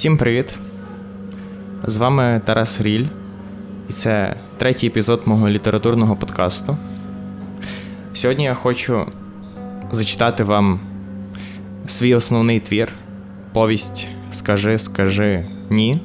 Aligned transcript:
Всім 0.00 0.16
привіт! 0.16 0.54
З 1.84 1.96
вами 1.96 2.40
Тарас 2.44 2.80
Ріль, 2.80 3.06
і 3.88 3.92
це 3.92 4.36
третій 4.56 4.86
епізод 4.86 5.22
мого 5.26 5.48
літературного 5.48 6.16
подкасту. 6.16 6.76
Сьогодні 8.14 8.44
я 8.44 8.54
хочу 8.54 9.06
зачитати 9.90 10.44
вам 10.44 10.80
свій 11.86 12.14
основний 12.14 12.60
твір, 12.60 12.92
повість 13.52 14.08
Скажи, 14.30 14.78
скажи 14.78 15.44
ні, 15.70 16.00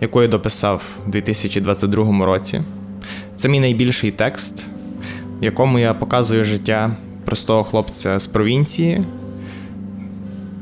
яку 0.00 0.22
я 0.22 0.28
дописав 0.28 0.82
у 1.06 1.10
2022 1.10 2.26
році. 2.26 2.62
Це 3.36 3.48
мій 3.48 3.60
найбільший 3.60 4.10
текст, 4.10 4.66
в 5.40 5.44
якому 5.44 5.78
я 5.78 5.94
показую 5.94 6.44
життя 6.44 6.96
простого 7.24 7.64
хлопця 7.64 8.18
з 8.18 8.26
провінції 8.26 9.04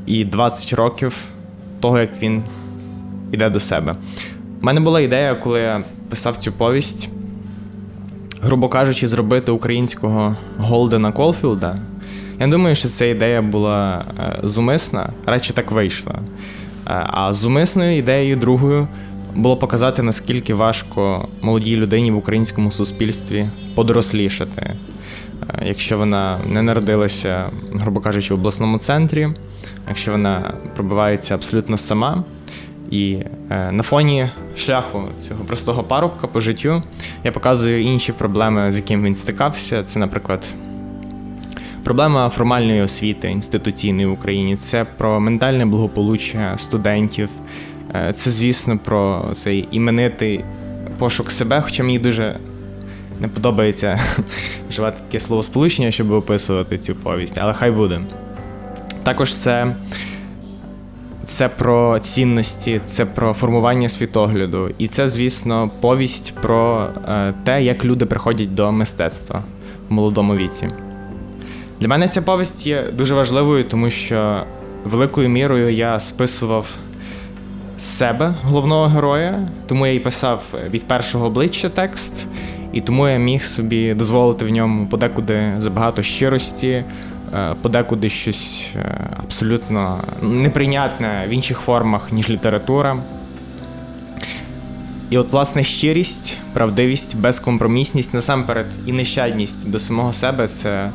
і 0.05 0.25
20 0.25 0.73
років 0.73 1.34
того, 1.85 1.99
як 1.99 2.21
він 2.21 2.43
йде 3.31 3.49
до 3.49 3.59
себе. 3.59 3.95
У 4.61 4.65
мене 4.65 4.79
була 4.79 5.01
ідея, 5.01 5.35
коли 5.35 5.59
я 5.59 5.83
писав 6.09 6.37
цю 6.37 6.51
повість, 6.51 7.09
грубо 8.41 8.69
кажучи, 8.69 9.07
зробити 9.07 9.51
українського 9.51 10.35
Голдена 10.57 11.11
Колфілда. 11.11 11.77
Я 12.39 12.47
думаю, 12.47 12.75
що 12.75 12.89
ця 12.89 13.05
ідея 13.05 13.41
була 13.41 14.05
е, 14.19 14.47
зумисна, 14.47 15.09
радше 15.25 15.53
так 15.53 15.71
вийшла. 15.71 16.13
Е, 16.13 16.19
а 17.07 17.33
зумисною 17.33 17.97
ідеєю 17.97 18.35
другою 18.35 18.87
було 19.35 19.57
показати, 19.57 20.01
наскільки 20.03 20.53
важко 20.53 21.27
молодій 21.41 21.75
людині 21.75 22.11
в 22.11 22.17
українському 22.17 22.71
суспільстві 22.71 23.49
подорослішати, 23.75 24.75
якщо 25.61 25.97
вона 25.97 26.39
не 26.47 26.61
народилася, 26.61 27.49
грубо 27.73 27.99
кажучи, 27.99 28.33
в 28.33 28.37
обласному 28.37 28.77
центрі, 28.77 29.29
якщо 29.87 30.11
вона 30.11 30.53
пробивається 30.75 31.35
абсолютно 31.35 31.77
сама. 31.77 32.23
І 32.91 33.17
е, 33.49 33.71
на 33.71 33.83
фоні 33.83 34.29
шляху 34.55 35.03
цього 35.27 35.43
простого 35.45 35.83
парубка 35.83 36.27
по 36.27 36.41
життю 36.41 36.83
я 37.23 37.31
показую 37.31 37.81
інші 37.81 38.11
проблеми, 38.11 38.71
з 38.71 38.75
якими 38.75 39.07
він 39.07 39.15
стикався. 39.15 39.83
Це, 39.83 39.99
наприклад, 39.99 40.45
проблема 41.83 42.29
формальної 42.29 42.81
освіти 42.81 43.31
інституційної 43.31 44.07
в 44.07 44.11
Україні, 44.11 44.55
це 44.55 44.85
про 44.97 45.19
ментальне 45.19 45.65
благополуччя 45.65 46.57
студентів, 46.57 47.29
е, 47.95 48.13
це, 48.13 48.31
звісно, 48.31 48.77
про 48.77 49.31
цей 49.35 49.67
іменитий 49.71 50.43
пошук 50.97 51.31
себе, 51.31 51.61
хоча 51.61 51.83
мені 51.83 51.99
дуже 51.99 52.35
не 53.19 53.27
подобається 53.27 53.99
вживати 54.69 54.97
таке 55.05 55.19
словосполучення, 55.19 55.91
щоб 55.91 56.11
описувати 56.11 56.77
цю 56.77 56.95
повість, 56.95 57.37
але 57.37 57.53
хай 57.53 57.71
буде. 57.71 58.01
Також 59.03 59.35
це 59.35 59.75
це 61.25 61.49
про 61.49 61.99
цінності, 61.99 62.81
це 62.85 63.05
про 63.05 63.33
формування 63.33 63.89
світогляду. 63.89 64.69
І 64.77 64.87
це, 64.87 65.07
звісно, 65.09 65.71
повість 65.81 66.33
про 66.41 66.87
е, 67.07 67.33
те, 67.43 67.63
як 67.63 67.85
люди 67.85 68.05
приходять 68.05 68.53
до 68.53 68.71
мистецтва 68.71 69.43
в 69.89 69.93
молодому 69.93 70.35
віці. 70.35 70.69
Для 71.79 71.87
мене 71.87 72.07
ця 72.07 72.21
повість 72.21 72.67
є 72.67 72.83
дуже 72.93 73.15
важливою, 73.15 73.63
тому 73.63 73.89
що 73.89 74.43
великою 74.85 75.29
мірою 75.29 75.73
я 75.73 75.99
списував 75.99 76.67
з 77.77 77.83
себе 77.83 78.35
головного 78.43 78.85
героя, 78.85 79.47
тому 79.67 79.87
я 79.87 79.93
і 79.93 79.99
писав 79.99 80.43
від 80.69 80.87
першого 80.87 81.25
обличчя 81.25 81.69
текст, 81.69 82.25
і 82.75 82.81
тому 82.81 83.07
я 83.07 83.17
міг 83.17 83.43
собі 83.43 83.93
дозволити 83.93 84.45
в 84.45 84.49
ньому 84.49 84.85
подекуди 84.85 85.53
забагато 85.57 86.03
щирості, 86.03 86.83
Е, 87.35 87.55
подекуди 87.61 88.09
щось 88.09 88.71
е, 88.75 89.09
абсолютно 89.17 90.03
неприйнятне 90.21 91.25
в 91.27 91.29
інших 91.29 91.59
формах, 91.59 92.11
ніж 92.11 92.29
література. 92.29 92.97
І 95.09 95.17
от, 95.17 95.31
власне, 95.31 95.63
щирість, 95.63 96.37
правдивість, 96.53 97.15
безкомпромісність, 97.17 98.13
насамперед, 98.13 98.65
і 98.85 98.91
нещадність 98.91 99.69
до 99.69 99.79
самого 99.79 100.13
себе 100.13 100.47
це 100.47 100.91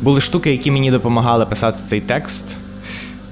були 0.00 0.20
штуки, 0.20 0.52
які 0.52 0.70
мені 0.70 0.90
допомагали 0.90 1.46
писати 1.46 1.78
цей 1.86 2.00
текст. 2.00 2.56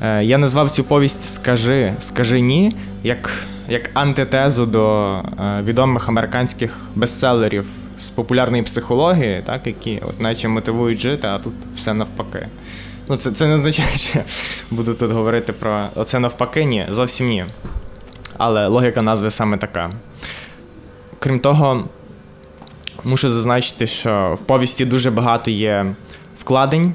Е, 0.03 0.25
я 0.25 0.39
назвав 0.39 0.71
цю 0.71 0.84
повість 0.84 1.34
Скажи, 1.34 1.94
скажи 1.99 2.41
ні, 2.41 2.77
як 3.05 3.31
як 3.69 3.91
антитезу 3.94 4.66
до 4.66 5.16
відомих 5.65 6.09
американських 6.09 6.77
бестселерів 6.94 7.66
з 8.00 8.11
популярної 8.11 8.62
психології, 8.62 9.43
так, 9.47 9.66
які 9.66 10.03
от 10.09 10.21
наче 10.21 10.49
мотивують 10.49 11.00
жити, 11.00 11.28
а 11.28 11.38
тут 11.38 11.55
все 11.75 11.94
навпаки. 11.94 12.49
Ну, 13.09 13.16
Це 13.16 13.31
це 13.31 13.47
не 13.47 13.55
означає, 13.55 13.97
що 13.97 14.21
буду 14.71 14.94
тут 14.94 15.11
говорити 15.11 15.53
про 15.53 15.88
оце 15.94 16.19
навпаки, 16.19 16.65
ні, 16.65 16.87
зовсім 16.91 17.28
ні. 17.28 17.44
Але 18.39 18.66
логіка 18.66 19.03
назви 19.03 19.31
саме 19.31 19.59
така. 19.59 19.91
Крім 21.19 21.41
того, 21.41 21.84
мушу 23.05 23.28
зазначити, 23.28 23.87
що 23.87 24.39
в 24.41 24.44
повісті 24.44 24.84
дуже 24.84 25.10
багато 25.10 25.50
є 25.50 25.94
вкладень. 26.41 26.94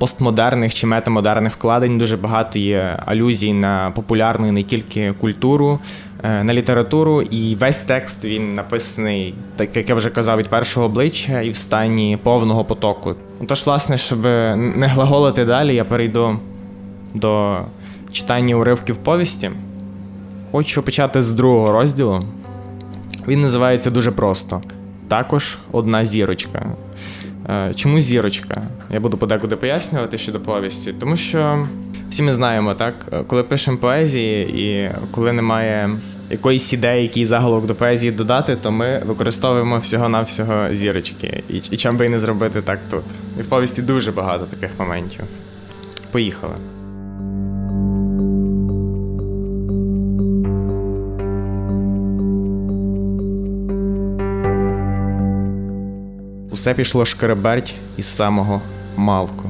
Постмодерних 0.00 0.74
чи 0.74 0.86
метамодерних 0.86 1.52
вкладень 1.52 1.98
дуже 1.98 2.16
багато 2.16 2.58
є 2.58 2.98
алюзій 3.06 3.52
на 3.52 3.90
популярну 3.94 4.52
не 4.52 4.62
тільки 4.62 5.12
культуру, 5.20 5.78
Е, 6.22 6.44
на 6.44 6.54
літературу, 6.54 7.22
і 7.22 7.54
весь 7.54 7.78
текст 7.78 8.24
він 8.24 8.54
написаний, 8.54 9.34
так 9.56 9.76
як 9.76 9.88
я 9.88 9.94
вже 9.94 10.10
казав, 10.10 10.38
від 10.38 10.48
першого 10.48 10.86
обличчя 10.86 11.40
і 11.40 11.50
в 11.50 11.56
стані 11.56 12.18
повного 12.22 12.64
потоку. 12.64 13.14
Тож, 13.46 13.66
власне, 13.66 13.98
щоб 13.98 14.22
не 14.22 14.90
глаголити 14.92 15.44
далі, 15.44 15.74
я 15.74 15.84
перейду 15.84 16.36
до 17.14 17.58
читання 18.12 18.56
уривків 18.56 18.96
повісті. 18.96 19.50
Хочу 20.52 20.82
почати 20.82 21.22
з 21.22 21.32
другого 21.32 21.72
розділу. 21.72 22.24
Він 23.28 23.40
називається 23.40 23.90
дуже 23.90 24.10
просто. 24.10 24.62
Також 25.08 25.58
одна 25.72 26.04
зірочка. 26.04 26.66
Е, 27.48 27.72
чому 27.74 28.00
зірочка? 28.00 28.62
Я 28.90 29.00
буду 29.00 29.16
подекуди 29.16 29.56
пояснювати 29.56 30.18
щодо 30.18 30.40
повісті, 30.40 30.92
тому 30.92 31.16
що 31.16 31.66
всі 32.10 32.22
ми 32.22 32.34
знаємо, 32.34 32.74
так, 32.74 33.24
коли 33.26 33.42
пишемо 33.42 33.76
поезії, 33.76 34.62
і 34.62 34.90
коли 35.10 35.32
немає 35.32 35.90
якоїсь 36.30 36.72
ідеї, 36.72 37.02
який 37.02 37.24
заголовок 37.24 37.66
до 37.66 37.74
поезії 37.74 38.12
додати, 38.12 38.56
то 38.56 38.72
ми 38.72 39.02
використовуємо 39.06 39.78
всього-навсього 39.78 40.74
зірочки. 40.74 41.42
І, 41.48 41.56
і 41.56 41.76
чим 41.76 41.96
би 41.96 42.06
і 42.06 42.08
не 42.08 42.18
зробити 42.18 42.62
так 42.62 42.78
тут. 42.90 43.04
І 43.38 43.42
в 43.42 43.46
повісті 43.46 43.82
дуже 43.82 44.12
багато 44.12 44.44
таких 44.44 44.70
моментів. 44.78 45.24
Поїхали. 46.10 46.54
Усе 56.52 56.74
пішло 56.74 57.04
шкереберть 57.04 57.74
із 57.96 58.06
самого 58.06 58.62
малку. 58.96 59.48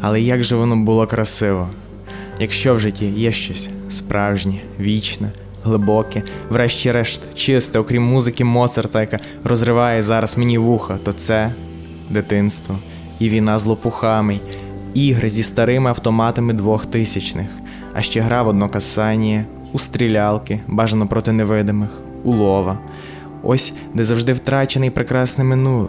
Але 0.00 0.20
як 0.20 0.44
же 0.44 0.56
воно 0.56 0.76
було 0.76 1.06
красиво! 1.06 1.68
Якщо 2.40 2.74
в 2.74 2.80
житті 2.80 3.06
є 3.06 3.32
щось 3.32 3.68
справжнє, 3.88 4.60
вічне, 4.80 5.30
глибоке, 5.64 6.22
врешті-решт, 6.50 7.20
чисте, 7.34 7.78
окрім 7.78 8.02
музики 8.02 8.44
Моцарта, 8.44 9.00
яка 9.00 9.18
розриває 9.44 10.02
зараз 10.02 10.38
мені 10.38 10.58
вуха, 10.58 10.98
то 11.04 11.12
це 11.12 11.52
дитинство, 12.10 12.78
і 13.18 13.28
війна 13.28 13.58
з 13.58 13.64
лопухами, 13.64 14.40
ігри 14.94 15.30
зі 15.30 15.42
старими 15.42 15.90
автоматами 15.90 16.52
двохтисячних, 16.52 17.48
а 17.94 18.02
ще 18.02 18.20
гра 18.20 18.42
в 18.42 18.48
однокасання, 18.48 19.44
у 19.72 19.78
стрілялки, 19.78 20.60
бажано 20.68 21.06
проти 21.06 21.32
невидимих, 21.32 21.90
улова. 22.24 22.78
Ось 23.42 23.72
де 23.94 24.04
завжди 24.04 24.32
втрачене 24.32 24.90
прекрасне 24.90 25.44
минуле. 25.44 25.88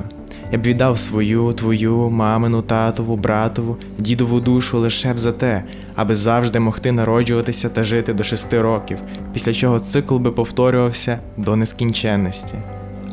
Я 0.52 0.58
б 0.58 0.62
віддав 0.62 1.00
свою, 1.00 1.54
твою, 1.54 2.10
мамину, 2.10 2.62
татову, 2.62 3.18
братову, 3.18 3.78
дідову 3.98 4.40
душу 4.40 4.80
лише 4.80 5.14
б 5.14 5.20
за 5.20 5.32
те, 5.32 5.64
аби 5.96 6.16
завжди 6.16 6.60
могти 6.60 6.92
народжуватися 6.92 7.70
та 7.70 7.84
жити 7.84 8.14
до 8.14 8.24
шести 8.24 8.62
років, 8.62 8.98
після 9.34 9.54
чого 9.54 9.80
цикл 9.80 10.18
би 10.18 10.32
повторювався 10.32 11.20
до 11.38 11.56
нескінченності. 11.56 12.54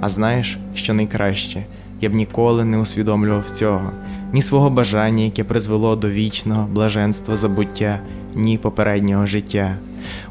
А 0.01 0.09
знаєш, 0.09 0.59
що 0.75 0.95
найкраще? 0.95 1.65
Я 2.01 2.11
б 2.11 2.13
ніколи 2.13 2.65
не 2.65 2.79
усвідомлював 2.79 3.51
цього, 3.51 3.91
ні 4.33 4.43
свого 4.43 4.71
бажання, 4.71 5.25
яке 5.25 5.45
призвело 5.45 5.97
до 5.97 6.11
вічного 6.11 6.69
блаженства 6.73 7.37
забуття, 7.37 8.01
ні 8.35 8.59
попереднього 8.59 9.27
життя. 9.27 9.77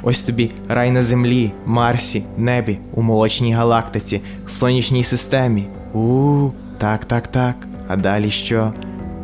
Ось 0.04 0.22
тобі 0.22 0.52
рай 0.68 0.92
на 0.92 1.04
землі, 1.04 1.52
Марсі, 1.66 2.24
небі, 2.38 2.78
у 2.94 3.02
молочній 3.02 3.54
галактиці, 3.54 4.22
сонячній 4.48 5.04
системі. 5.04 5.68
У-у-у! 5.94 6.65
Так, 6.78 7.06
так, 7.06 7.28
так. 7.28 7.56
А 7.88 7.96
далі 7.96 8.32
що? 8.32 8.74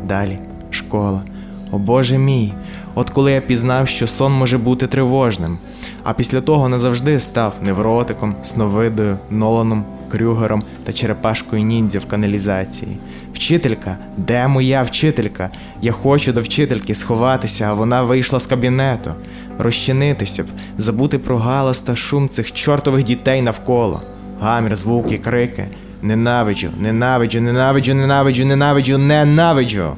Далі 0.08 0.40
школа. 0.70 1.24
О 1.72 1.78
Боже 1.78 2.18
мій! 2.18 2.54
От 2.96 3.10
коли 3.10 3.32
я 3.32 3.42
пізнав, 3.42 3.88
що 3.88 4.08
сон 4.08 4.34
може 4.34 4.58
бути 4.58 4.88
тривожним, 4.88 5.58
а 6.04 6.14
після 6.14 6.42
того 6.42 6.70
назавжди 6.70 7.20
став 7.20 7.54
невротиком, 7.64 8.36
сновидою, 8.44 9.18
ноланом, 9.30 9.86
крюгером 10.12 10.64
та 10.84 10.94
черепашкою 10.94 11.64
ніндзя 11.64 12.00
в 12.00 12.06
каналізації. 12.06 12.98
Вчителька, 13.34 13.98
де 14.18 14.48
моя 14.48 14.84
вчителька? 14.84 15.50
Я 15.82 15.92
хочу 15.92 16.34
до 16.34 16.42
вчительки 16.42 16.96
сховатися, 16.96 17.66
а 17.66 17.74
вона 17.74 18.04
вийшла 18.04 18.40
з 18.40 18.46
кабінету. 18.46 19.12
розчинитися 19.60 20.44
б, 20.44 20.48
забути 20.78 21.18
про 21.20 21.38
галас 21.38 21.80
та 21.80 21.96
шум 21.96 22.30
цих 22.30 22.52
чортових 22.52 23.04
дітей 23.04 23.42
навколо, 23.42 24.02
гамір, 24.42 24.76
звуки, 24.76 25.18
крики. 25.18 25.68
Ненавиджу, 26.02 26.70
ненавиджу, 26.80 27.42
ненавиджу, 27.42 27.94
ненавиджу, 27.94 28.46
ненавиджу, 28.46 28.98
ненавиджу. 28.98 29.96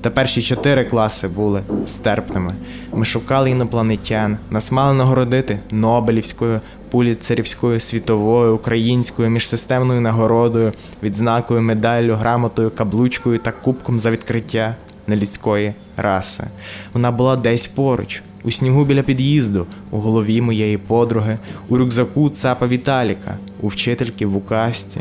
Та 0.00 0.10
перші 0.10 0.42
чотири 0.42 0.84
класи 0.84 1.28
були 1.28 1.62
стерпними. 1.86 2.54
Ми 2.92 3.04
шукали 3.04 3.50
інопланетян, 3.50 4.38
нас 4.50 4.72
мали 4.72 4.94
нагородити 4.94 5.58
Нобелівською, 5.70 6.60
Пуліцерівською, 6.90 7.80
світовою, 7.80 8.54
українською, 8.54 9.30
міжсистемною 9.30 10.00
нагородою, 10.00 10.72
відзнакою, 11.02 11.62
медаллю, 11.62 12.14
грамотою, 12.14 12.70
каблучкою 12.70 13.38
та 13.38 13.52
кубком 13.52 14.00
за 14.00 14.10
відкриття 14.10 14.74
нелюдської 15.06 15.74
раси. 15.96 16.44
Вона 16.92 17.10
була 17.10 17.36
десь 17.36 17.66
поруч, 17.66 18.22
у 18.42 18.50
снігу 18.50 18.84
біля 18.84 19.02
під'їзду, 19.02 19.66
у 19.90 19.98
голові 19.98 20.40
моєї 20.40 20.78
подруги, 20.78 21.38
у 21.68 21.76
рюкзаку 21.76 22.30
цапа 22.30 22.66
Віталіка, 22.66 23.36
у 23.60 23.68
вчительки 23.68 24.26
в 24.26 24.36
указці. 24.36 25.00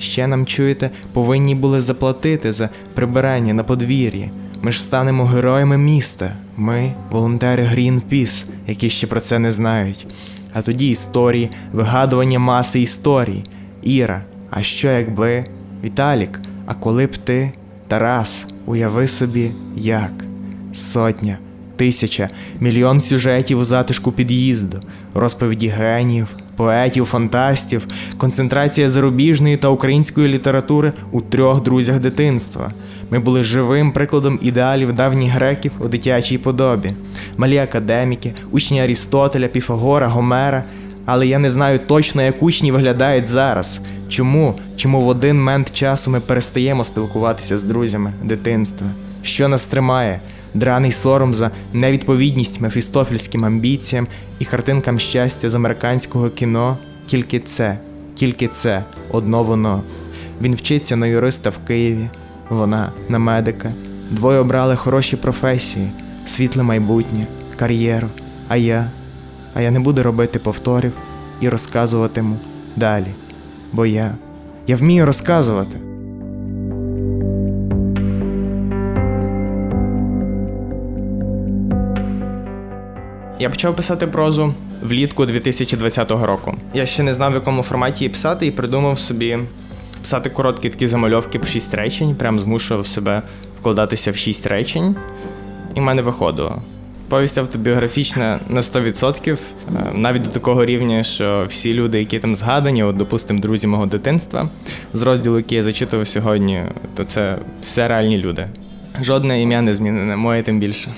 Ще 0.00 0.26
нам 0.26 0.46
чуєте, 0.46 0.90
повинні 1.12 1.54
були 1.54 1.80
заплатити 1.80 2.52
за 2.52 2.68
прибирання 2.94 3.54
на 3.54 3.64
подвір'ї. 3.64 4.30
Ми 4.62 4.72
ж 4.72 4.82
станемо 4.82 5.24
героями 5.24 5.78
міста. 5.78 6.36
Ми 6.56 6.92
волонтери 7.10 7.62
Greenpeace, 7.64 8.44
які 8.66 8.90
ще 8.90 9.06
про 9.06 9.20
це 9.20 9.38
не 9.38 9.52
знають. 9.52 10.06
А 10.52 10.62
тоді 10.62 10.90
історії, 10.90 11.50
вигадування 11.72 12.38
маси 12.38 12.80
історій. 12.80 13.42
Іра, 13.82 14.24
а 14.50 14.62
що 14.62 14.88
якби? 14.88 15.44
Віталік, 15.84 16.40
а 16.66 16.74
коли 16.74 17.06
б 17.06 17.16
ти, 17.16 17.52
Тарас, 17.88 18.46
уяви 18.66 19.08
собі, 19.08 19.50
як? 19.76 20.24
Сотня, 20.72 21.38
тисяча, 21.76 22.28
мільйон 22.60 23.00
сюжетів 23.00 23.58
у 23.58 23.64
затишку 23.64 24.12
під'їзду, 24.12 24.80
розповіді 25.14 25.68
геніїв, 25.68 26.28
поетів, 26.60 27.04
фантастів, 27.04 27.86
концентрація 28.16 28.88
зарубіжної 28.88 29.56
та 29.56 29.68
української 29.68 30.28
літератури 30.28 30.92
у 31.12 31.20
трьох 31.20 31.62
друзях 31.62 31.98
дитинства. 31.98 32.72
Ми 33.10 33.18
були 33.18 33.44
живим 33.44 33.92
прикладом 33.92 34.38
ідеалів 34.42 34.92
давніх 34.92 35.32
греків 35.32 35.72
у 35.80 35.88
дитячій 35.88 36.38
подобі, 36.38 36.90
малі 37.36 37.58
академіки, 37.58 38.32
учні 38.50 38.80
Арістотеля, 38.80 39.48
Піфагора, 39.48 40.06
Гомера. 40.06 40.64
Але 41.06 41.26
я 41.26 41.38
не 41.38 41.50
знаю 41.50 41.78
точно, 41.78 42.22
як 42.22 42.42
учні 42.42 42.72
виглядають 42.72 43.26
зараз. 43.26 43.80
Чому? 44.08 44.54
Чому 44.76 45.00
в 45.00 45.08
один 45.08 45.36
момент 45.36 45.72
часу 45.72 46.10
ми 46.10 46.20
перестаємо 46.20 46.84
спілкуватися 46.84 47.58
з 47.58 47.64
друзями 47.64 48.12
дитинства? 48.24 48.86
Що 49.22 49.48
нас 49.48 49.64
тримає? 49.64 50.20
Драний 50.54 50.92
сором 50.92 51.34
за 51.34 51.50
невідповідність 51.72 52.60
мефістофільським 52.60 53.44
амбіціям 53.44 54.06
і 54.38 54.44
картинкам 54.44 54.98
щастя 54.98 55.50
з 55.50 55.54
американського 55.54 56.30
кіно. 56.30 56.78
Тільки 57.06 57.40
це, 57.40 57.78
тільки 58.14 58.48
це, 58.48 58.84
одно 59.10 59.42
воно. 59.42 59.82
Він 60.42 60.54
вчиться 60.54 60.96
на 60.96 61.06
юриста 61.06 61.50
в 61.50 61.58
Києві, 61.66 62.10
вона 62.48 62.92
на 63.08 63.18
медика. 63.18 63.72
Двоє 64.10 64.38
обрали 64.38 64.76
хороші 64.76 65.16
професії, 65.16 65.90
світле 66.26 66.62
майбутнє, 66.62 67.26
кар'єру. 67.56 68.08
А 68.48 68.56
я, 68.56 68.90
а 69.54 69.60
я 69.60 69.70
не 69.70 69.80
буду 69.80 70.02
робити 70.02 70.38
повторів 70.38 70.92
і 71.40 71.48
розказуватиму 71.48 72.36
далі. 72.76 73.06
Бо 73.72 73.86
я, 73.86 74.14
я 74.66 74.76
вмію 74.76 75.06
розказувати. 75.06 75.89
Я 83.40 83.50
почав 83.50 83.76
писати 83.76 84.06
прозу 84.06 84.54
влітку 84.82 85.26
2020 85.26 86.10
року. 86.10 86.54
Я 86.74 86.86
ще 86.86 87.02
не 87.02 87.14
знав, 87.14 87.30
в 87.30 87.34
якому 87.34 87.62
форматі 87.62 88.04
її 88.04 88.08
писати, 88.08 88.46
і 88.46 88.50
придумав 88.50 88.98
собі 88.98 89.38
писати 90.00 90.30
короткі 90.30 90.70
такі 90.70 90.86
замальовки 90.86 91.38
по 91.38 91.46
шість 91.46 91.74
речень, 91.74 92.14
прям 92.14 92.40
змушував 92.40 92.86
себе 92.86 93.22
вкладатися 93.60 94.10
в 94.10 94.16
шість 94.16 94.46
речень, 94.46 94.96
і 95.74 95.80
в 95.80 95.82
мене 95.82 96.02
виходило. 96.02 96.62
Повість 97.08 97.38
автобіографічна 97.38 98.40
на 98.48 98.60
100%, 98.60 99.32
е, 99.32 99.38
навіть 99.94 100.22
до 100.22 100.28
такого 100.28 100.64
рівня, 100.64 101.02
що 101.02 101.46
всі 101.48 101.74
люди, 101.74 101.98
які 101.98 102.18
там 102.18 102.36
згадані, 102.36 102.82
от, 102.82 102.96
допустимо, 102.96 103.40
друзі 103.40 103.66
мого 103.66 103.86
дитинства, 103.86 104.48
з 104.92 105.02
розділу, 105.02 105.36
який 105.36 105.56
я 105.56 105.62
зачитував 105.62 106.08
сьогодні, 106.08 106.62
то 106.96 107.04
це 107.04 107.38
все 107.62 107.88
реальні 107.88 108.18
люди. 108.18 108.48
Жодне 109.02 109.42
ім'я 109.42 109.62
не 109.62 109.74
змінене, 109.74 110.16
моє 110.16 110.42
тим 110.42 110.60
більше. 110.60 110.94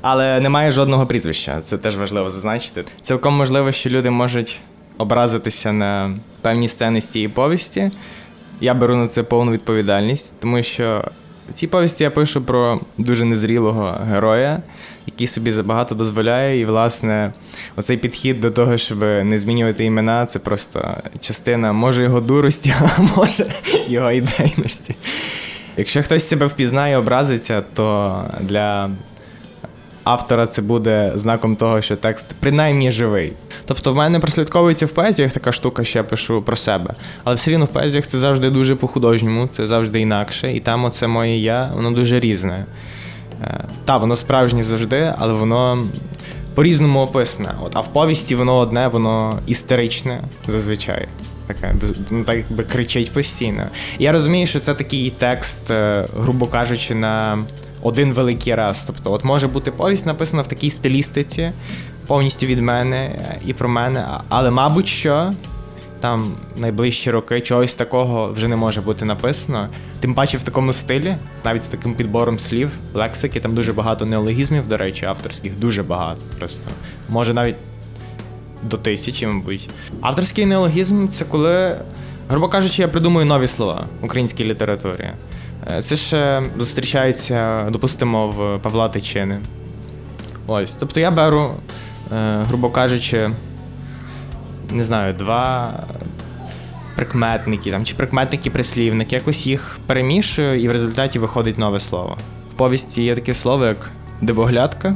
Але 0.00 0.40
немає 0.40 0.70
жодного 0.70 1.06
прізвища, 1.06 1.60
це 1.60 1.78
теж 1.78 1.96
важливо 1.96 2.30
зазначити. 2.30 2.84
Цілком 3.02 3.34
можливо, 3.34 3.72
що 3.72 3.90
люди 3.90 4.10
можуть 4.10 4.58
образитися 4.98 5.72
на 5.72 6.16
певні 6.42 6.68
сцени 6.68 7.00
з 7.00 7.06
тієї 7.06 7.28
повісті. 7.28 7.90
Я 8.60 8.74
беру 8.74 8.96
на 8.96 9.08
це 9.08 9.22
повну 9.22 9.52
відповідальність, 9.52 10.32
тому 10.40 10.62
що 10.62 11.04
в 11.48 11.52
цій 11.52 11.66
повісті 11.66 12.04
я 12.04 12.10
пишу 12.10 12.42
про 12.42 12.80
дуже 12.98 13.24
незрілого 13.24 13.98
героя, 14.10 14.62
який 15.06 15.26
собі 15.26 15.50
забагато 15.50 15.94
дозволяє, 15.94 16.60
і, 16.60 16.64
власне, 16.64 17.32
оцей 17.76 17.96
підхід 17.96 18.40
до 18.40 18.50
того, 18.50 18.78
щоб 18.78 19.00
не 19.00 19.38
змінювати 19.38 19.84
імена, 19.84 20.26
це 20.26 20.38
просто 20.38 20.94
частина 21.20 21.72
може 21.72 22.02
його 22.02 22.20
дурості, 22.20 22.74
а 22.80 23.02
може 23.16 23.44
його 23.88 24.12
ідейності. 24.12 24.94
Якщо 25.76 26.02
хтось 26.02 26.28
себе 26.28 26.46
впізнає 26.46 26.98
образиться, 26.98 27.62
то 27.74 28.24
для 28.40 28.90
автора 30.08 30.46
це 30.46 30.62
буде 30.62 31.12
знаком 31.14 31.56
того, 31.56 31.82
що 31.82 31.96
текст 31.96 32.26
принаймні 32.40 32.92
живий. 32.92 33.32
Тобто 33.66 33.92
в 33.92 33.96
мене 33.96 34.18
прослідковується 34.18 34.86
в 34.86 34.88
поезіях 34.88 35.32
така 35.32 35.52
штука, 35.52 35.84
що 35.84 35.98
я 35.98 36.04
пишу 36.04 36.42
про 36.42 36.56
себе. 36.56 36.94
Але 37.24 37.36
все 37.36 37.50
рівно 37.50 37.64
в 37.64 37.68
поезіях 37.68 38.06
це 38.06 38.18
завжди 38.18 38.50
дуже 38.50 38.74
по-художньому, 38.74 39.46
це 39.46 39.66
завжди 39.66 40.00
інакше. 40.00 40.52
І 40.52 40.60
там 40.60 40.84
оце 40.84 41.06
моє 41.06 41.38
я, 41.38 41.70
воно 41.74 41.90
дуже 41.90 42.20
різне. 42.20 42.66
Е, 43.42 43.64
та, 43.84 43.96
воно 43.96 44.16
справжнє 44.16 44.62
завжди, 44.62 45.14
але 45.18 45.32
воно 45.32 45.86
по-різному 46.54 47.00
описане. 47.00 47.48
От, 47.62 47.70
А 47.74 47.80
в 47.80 47.92
повісті 47.92 48.34
воно 48.34 48.56
одне, 48.56 48.88
воно 48.88 49.38
істеричне 49.46 50.22
зазвичай. 50.46 51.08
Таке, 51.46 51.74
ну, 52.10 52.24
так 52.24 52.36
якби 52.36 52.64
кричить 52.64 53.12
постійно. 53.12 53.66
Я 53.98 54.12
розумію, 54.12 54.46
що 54.46 54.60
це 54.60 54.74
такий 54.74 55.10
текст, 55.18 55.70
е, 55.70 56.06
грубо 56.16 56.46
кажучи, 56.46 56.94
на 56.94 57.38
один 57.82 58.12
великий 58.12 58.54
раз. 58.54 58.84
Тобто, 58.86 59.12
от 59.12 59.24
може 59.24 59.48
бути 59.48 59.70
повість 59.70 60.06
написана 60.06 60.42
в 60.42 60.46
такій 60.46 60.70
стилістиці, 60.70 61.52
повністю 62.06 62.46
від 62.46 62.60
мене 62.60 63.20
і 63.46 63.52
про 63.52 63.68
мене. 63.68 64.06
Але, 64.28 64.50
мабуть, 64.50 64.88
що 64.88 65.30
там 66.00 66.32
найближчі 66.56 67.10
роки 67.10 67.40
чогось 67.40 67.74
такого 67.74 68.32
вже 68.32 68.48
не 68.48 68.56
може 68.56 68.80
бути 68.80 69.04
написано. 69.04 69.68
Тим 70.00 70.14
паче 70.14 70.38
в 70.38 70.42
такому 70.42 70.72
стилі, 70.72 71.16
навіть 71.44 71.62
з 71.62 71.66
таким 71.66 71.94
підбором 71.94 72.38
слів, 72.38 72.70
лексики, 72.94 73.40
там 73.40 73.54
дуже 73.54 73.72
багато 73.72 74.06
неологізмів, 74.06 74.68
до 74.68 74.76
речі, 74.76 75.04
авторських, 75.04 75.58
дуже 75.58 75.82
багато. 75.82 76.20
Просто 76.38 76.60
може 77.08 77.34
навіть 77.34 77.56
до 78.62 78.76
тисячі, 78.76 79.26
мабуть. 79.26 79.70
Авторський 80.00 80.46
неологізм 80.46 81.08
це 81.08 81.24
коли, 81.24 81.76
грубо 82.28 82.48
кажучи, 82.48 82.82
я 82.82 82.88
придумую 82.88 83.26
нові 83.26 83.46
слова 83.46 83.84
в 84.00 84.04
українській 84.04 84.44
літературі. 84.44 85.10
Е, 85.66 85.82
це 85.82 85.96
ще 85.96 86.42
зустрічається, 86.58 87.66
допустимо, 87.70 88.28
в 88.28 88.58
Павла 88.62 88.88
Тичини. 88.88 89.38
Ось. 90.46 90.70
Тобто 90.70 91.00
я 91.00 91.10
беру, 91.10 91.50
е, 92.12 92.42
грубо 92.48 92.70
кажучи, 92.70 93.30
не 94.70 94.84
знаю, 94.84 95.14
два 95.14 95.74
прикметники 96.96 97.70
там, 97.70 97.84
чи 97.84 97.94
прикметники-прислівники, 97.94 99.14
якось 99.14 99.46
їх 99.46 99.78
перемішую, 99.86 100.60
і 100.60 100.68
в 100.68 100.72
результаті 100.72 101.18
виходить 101.18 101.58
нове 101.58 101.80
слово. 101.80 102.16
В 102.54 102.56
повісті 102.56 103.02
є 103.02 103.14
таке 103.14 103.34
слово, 103.34 103.64
як 103.64 103.90
дивоглядка, 104.22 104.94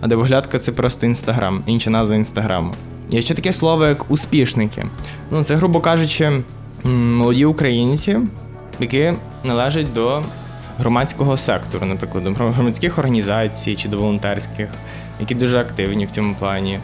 а 0.00 0.06
дивоглядка 0.08 0.58
це 0.58 0.72
просто 0.72 1.06
інстаграм, 1.06 1.62
інша 1.66 1.90
назва 1.90 2.14
інстаграму. 2.14 2.74
Є 3.10 3.22
ще 3.22 3.34
таке 3.34 3.52
слово, 3.52 3.86
як 3.86 4.10
успішники. 4.10 4.86
Ну, 5.30 5.44
Це, 5.44 5.56
грубо 5.56 5.80
кажучи, 5.80 6.42
молоді 6.84 7.44
українці, 7.44 8.18
які 8.82 9.12
належать 9.44 9.92
до 9.92 10.22
громадського 10.78 11.36
сектору, 11.36 11.86
наприклад, 11.86 12.24
до 12.24 12.30
громадських 12.30 12.98
організацій 12.98 13.76
чи 13.76 13.88
до 13.88 13.98
волонтерських, 13.98 14.68
які 15.20 15.34
дуже 15.34 15.58
активні 15.58 16.06
в 16.06 16.10
цьому 16.10 16.34
плані. 16.34 16.78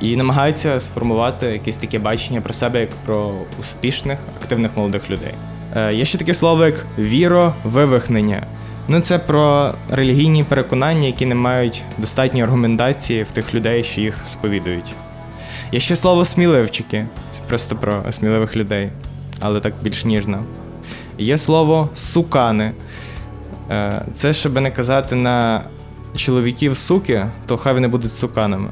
І 0.00 0.16
намагаються 0.16 0.80
сформувати 0.80 1.46
якесь 1.46 1.76
таке 1.76 1.98
бачення 1.98 2.40
про 2.40 2.52
себе 2.52 2.80
як 2.80 2.90
про 2.90 3.32
успішних, 3.60 4.18
активних 4.42 4.76
молодих 4.76 5.10
людей. 5.10 5.34
Е, 5.76 5.94
є 5.94 6.04
ще 6.04 6.18
таке 6.18 6.34
слово, 6.34 6.64
як 6.64 6.86
віровивихнення. 6.98 8.46
Ну, 8.88 9.00
це 9.00 9.18
про 9.18 9.74
релігійні 9.90 10.44
переконання, 10.44 11.06
які 11.06 11.26
не 11.26 11.34
мають 11.34 11.82
достатньої 11.98 12.44
аргументації 12.44 13.22
в 13.22 13.30
тих 13.30 13.54
людей, 13.54 13.84
що 13.84 14.00
їх 14.00 14.18
сповідують. 14.28 14.94
Є 15.72 15.80
ще 15.80 15.96
слово 15.96 16.24
сміливчики. 16.24 17.06
Це 17.30 17.40
просто 17.48 17.76
про 17.76 18.12
сміливих 18.12 18.56
людей, 18.56 18.90
але 19.40 19.60
так 19.60 19.74
більш 19.82 20.04
ніжно. 20.04 20.44
Є 21.20 21.38
слово 21.38 21.88
сукани. 21.94 22.72
Е, 23.70 24.02
це, 24.12 24.32
щоб 24.32 24.60
не 24.60 24.70
казати 24.70 25.14
на 25.14 25.64
чоловіків 26.16 26.76
суки, 26.76 27.26
то 27.46 27.56
хай 27.56 27.74
вони 27.74 27.88
будуть 27.88 28.12
суканами. 28.12 28.70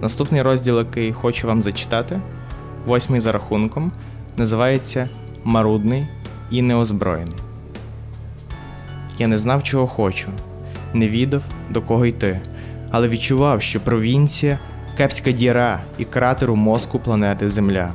Наступний 0.00 0.42
розділ, 0.42 0.78
який 0.78 1.12
хочу 1.12 1.46
вам 1.46 1.62
зачитати, 1.62 2.20
восьмий 2.86 3.20
за 3.20 3.32
рахунком, 3.32 3.92
називається 4.36 5.08
Марудний 5.44 6.06
і 6.50 6.62
неозброєний. 6.62 7.38
Я 9.18 9.28
не 9.28 9.38
знав, 9.38 9.62
чого 9.62 9.86
хочу, 9.86 10.28
не 10.94 11.08
відав, 11.08 11.42
до 11.70 11.82
кого 11.82 12.06
йти, 12.06 12.40
але 12.90 13.08
відчував, 13.08 13.62
що 13.62 13.80
провінція 13.80 14.58
кепська 14.96 15.30
діра 15.30 15.80
і 15.98 16.04
кратер 16.04 16.50
у 16.50 16.56
мозку 16.56 16.98
планети 16.98 17.50
Земля. 17.50 17.90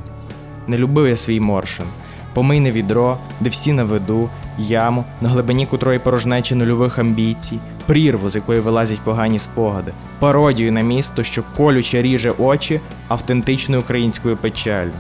Не 0.68 0.78
любив 0.78 1.08
я 1.08 1.16
свій 1.16 1.40
моршин, 1.40 1.86
помийне 2.34 2.72
відро, 2.72 3.18
де 3.40 3.50
всі 3.50 3.74
на 3.74 3.84
виду, 3.84 4.30
яму, 4.58 5.04
на 5.22 5.30
глибині 5.30 5.66
котрої 5.66 6.00
порожнечі 6.00 6.56
нульових 6.56 7.00
амбіцій, 7.00 7.60
прірву, 7.86 8.30
з 8.30 8.36
якої 8.36 8.60
вилазять 8.60 9.00
погані 9.00 9.40
спогади, 9.40 9.92
пародію 10.20 10.72
на 10.72 10.82
місто, 10.82 11.24
що 11.24 11.44
колюче 11.58 12.02
ріже 12.02 12.32
очі 12.32 12.80
автентичною 13.08 13.82
українською 13.82 14.38
печалю. 14.38 14.92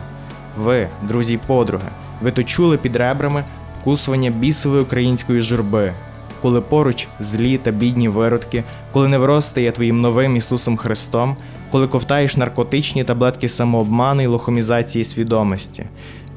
Ви, 0.57 0.87
друзі 1.07 1.33
й 1.33 1.37
подруги, 1.37 1.87
ви 2.21 2.31
то 2.31 2.43
чули 2.43 2.77
під 2.77 2.95
ребрами 2.95 3.43
вкусування 3.81 4.29
бісової 4.29 4.81
української 4.81 5.41
журби, 5.41 5.93
коли 6.41 6.61
поруч 6.61 7.07
злі 7.19 7.57
та 7.57 7.71
бідні 7.71 8.09
виродки, 8.09 8.63
коли 8.91 9.07
невроз 9.07 9.45
стає 9.45 9.71
твоїм 9.71 10.01
новим 10.01 10.35
Ісусом 10.35 10.77
Христом, 10.77 11.37
коли 11.71 11.87
ковтаєш 11.87 12.37
наркотичні 12.37 13.03
таблетки 13.03 13.49
самообману 13.49 14.21
і 14.21 14.27
лохомізації 14.27 15.03
свідомості. 15.03 15.85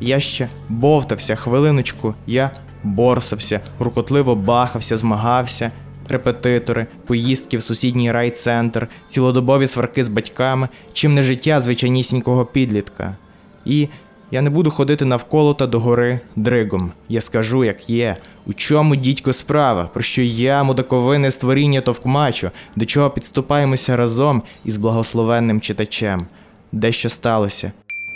Я 0.01 0.21
ще 0.21 0.49
бовтався 0.69 1.35
хвилиночку, 1.35 2.15
я 2.27 2.51
борсався, 2.83 3.61
рукотливо 3.79 4.37
бахався, 4.37 4.97
змагався. 4.97 5.71
Репетитори, 6.09 6.87
поїздки 7.07 7.57
в 7.57 7.63
сусідній 7.63 8.13
райцентр, 8.13 8.89
цілодобові 9.07 9.67
сварки 9.67 10.05
з 10.05 10.09
батьками, 10.09 10.69
чим 10.93 11.15
не 11.15 11.23
життя 11.23 11.61
звичайнісінького 11.61 12.45
підлітка. 12.45 13.17
І 13.65 13.89
я 14.33 14.43
не 14.43 14.51
буду 14.51 14.71
ходити 14.71 15.05
навколо 15.05 15.55
та 15.55 15.67
догори 15.67 16.21
дригом. 16.37 16.93
Я 17.09 17.21
скажу, 17.21 17.65
як 17.65 17.91
є. 17.91 18.17
У 18.47 18.53
чому, 18.53 18.97
дідько, 18.97 19.33
справа, 19.33 19.91
про 19.95 20.03
що 20.03 20.23
я, 20.23 20.63
мудаковине 20.63 21.31
створіння 21.31 21.81
товкмачу, 21.81 22.51
до 22.77 22.85
чого 22.85 23.11
підступаємося 23.11 23.97
разом 23.97 24.43
із 24.65 24.77
благословенним 24.77 25.61
читачем. 25.61 26.27
Дещо 26.73 27.09
сталося, 27.09 27.73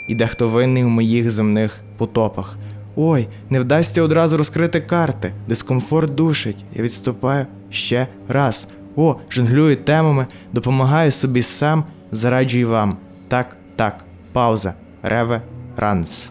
і 0.08 0.14
дехто 0.14 0.48
винний 0.48 0.84
у 0.84 0.88
моїх 0.88 1.30
земних 1.30 1.80
потопах. 1.96 2.56
Ой, 2.96 3.28
не 3.50 3.60
вдасться 3.60 4.02
одразу 4.02 4.36
розкрити 4.36 4.80
карти, 4.80 5.32
дискомфорт 5.48 6.14
душить. 6.14 6.64
Я 6.74 6.82
відступаю 6.82 7.46
ще 7.70 8.06
раз. 8.28 8.68
О, 8.96 9.16
жонглюю 9.30 9.76
темами, 9.76 10.26
допомагаю 10.52 11.12
собі 11.12 11.42
сам, 11.42 11.84
зараджую 12.12 12.68
вам. 12.68 12.96
Так, 13.28 13.56
так, 13.76 14.04
пауза, 14.32 14.74
реве, 15.02 15.42
ранц. 15.76 16.28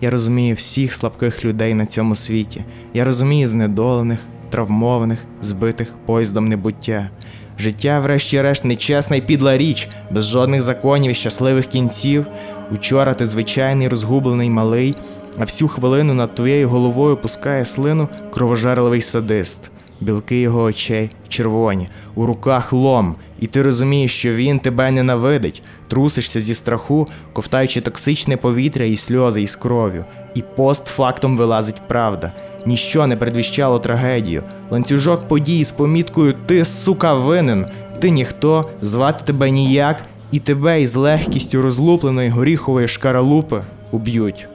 Я 0.00 0.10
розумію 0.10 0.54
всіх 0.54 0.94
слабких 0.94 1.44
людей 1.44 1.74
на 1.74 1.86
цьому 1.86 2.14
світі. 2.14 2.64
Я 2.94 3.04
розумію 3.04 3.48
знедолених, 3.48 4.18
травмованих, 4.50 5.18
збитих 5.42 5.88
поїздом 6.06 6.48
небуття. 6.48 7.10
Життя, 7.58 8.00
врешті-решт, 8.00 8.64
нечесна 8.64 9.16
і 9.16 9.20
підла 9.20 9.58
річ, 9.58 9.88
без 10.10 10.28
жодних 10.28 10.62
законів 10.62 11.10
і 11.10 11.14
щасливих 11.14 11.66
кінців. 11.66 12.26
Учора 12.72 13.14
ти 13.14 13.26
звичайний 13.26 13.88
розгублений 13.88 14.50
малий, 14.50 14.94
а 15.38 15.44
всю 15.44 15.68
хвилину 15.68 16.14
над 16.14 16.34
твоєю 16.34 16.68
головою 16.68 17.16
пускає 17.16 17.64
слину 17.64 18.08
кровожерливий 18.30 19.00
садист. 19.00 19.70
Білки 20.00 20.40
його 20.40 20.62
очей 20.62 21.10
червоні, 21.28 21.88
у 22.14 22.26
руках 22.26 22.72
лом, 22.72 23.14
і 23.40 23.46
ти 23.46 23.62
розумієш, 23.62 24.16
що 24.16 24.34
він 24.34 24.58
тебе 24.58 24.90
ненавидить, 24.90 25.62
трусишся 25.88 26.40
зі 26.40 26.54
страху, 26.54 27.06
ковтаючи 27.32 27.80
токсичне 27.80 28.36
повітря 28.36 28.84
і 28.84 28.96
сльози 28.96 29.42
із 29.42 29.56
кров'ю. 29.56 30.04
І 30.34 30.42
постфактом 30.56 31.36
вилазить 31.36 31.88
правда. 31.88 32.32
Ніщо 32.66 33.06
не 33.06 33.16
предвіщало 33.16 33.78
трагедію. 33.78 34.42
Ланцюжок 34.70 35.28
подій 35.28 35.64
з 35.64 35.70
поміткою 35.70 36.34
Ти, 36.46 36.64
сука, 36.64 37.14
винен. 37.14 37.66
Ти 37.98 38.10
ніхто, 38.10 38.64
звати 38.82 39.24
тебе 39.24 39.50
ніяк, 39.50 40.04
і 40.32 40.38
тебе 40.38 40.82
із 40.82 40.94
легкістю 40.94 41.62
розлупленої 41.62 42.28
горіхової 42.28 42.88
шкаралупи 42.88 43.62
уб'ють. 43.90 44.48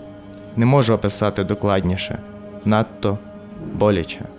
Не 0.55 0.65
можу 0.65 0.93
описати 0.93 1.43
докладніше. 1.43 2.19
Надто 2.65 3.17
боляче. 3.73 4.34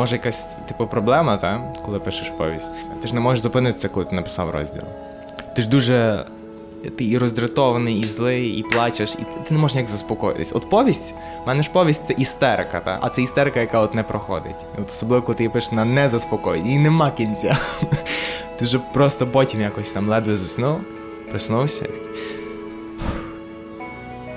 Може 0.00 0.16
якась 0.16 0.40
типу 0.68 0.86
проблема, 0.86 1.36
та? 1.36 1.72
коли 1.84 1.98
пишеш 1.98 2.32
повість? 2.38 2.70
Ти 3.02 3.08
ж 3.08 3.14
не 3.14 3.20
можеш 3.20 3.42
зупинитися, 3.42 3.88
коли 3.88 4.06
ти 4.06 4.14
написав 4.14 4.50
розділ. 4.50 4.82
Ти 5.56 5.62
ж 5.62 5.68
дуже. 5.68 6.24
Ти 6.98 7.04
і 7.04 7.18
роздратований, 7.18 8.00
і 8.00 8.04
злий, 8.04 8.48
і 8.48 8.62
плачеш, 8.62 9.10
і 9.18 9.24
ти 9.48 9.54
не 9.54 9.58
можеш 9.58 9.74
ніяк 9.74 9.90
заспокоїтись. 9.90 10.52
От 10.52 10.70
повість, 10.70 11.14
в 11.44 11.48
мене 11.48 11.62
ж 11.62 11.70
повість 11.70 12.06
це 12.06 12.12
істерика, 12.12 12.80
та? 12.80 12.98
а 13.02 13.08
це 13.08 13.22
істерика, 13.22 13.60
яка 13.60 13.80
от 13.80 13.94
не 13.94 14.02
проходить. 14.02 14.56
От 14.78 14.90
Особливо, 14.90 15.22
коли 15.22 15.36
ти 15.36 15.42
її 15.42 15.52
пишеш 15.52 15.72
на 15.72 15.84
не 15.84 16.08
заспокоєння, 16.08 16.72
і 16.72 16.78
нема 16.78 17.10
кінця. 17.10 17.58
Ти 18.58 18.64
ж 18.64 18.80
просто 18.92 19.26
потім 19.26 19.60
якось 19.60 19.90
там 19.90 20.08
ледве 20.08 20.36
заснув, 20.36 20.80
проснувся. 21.30 21.86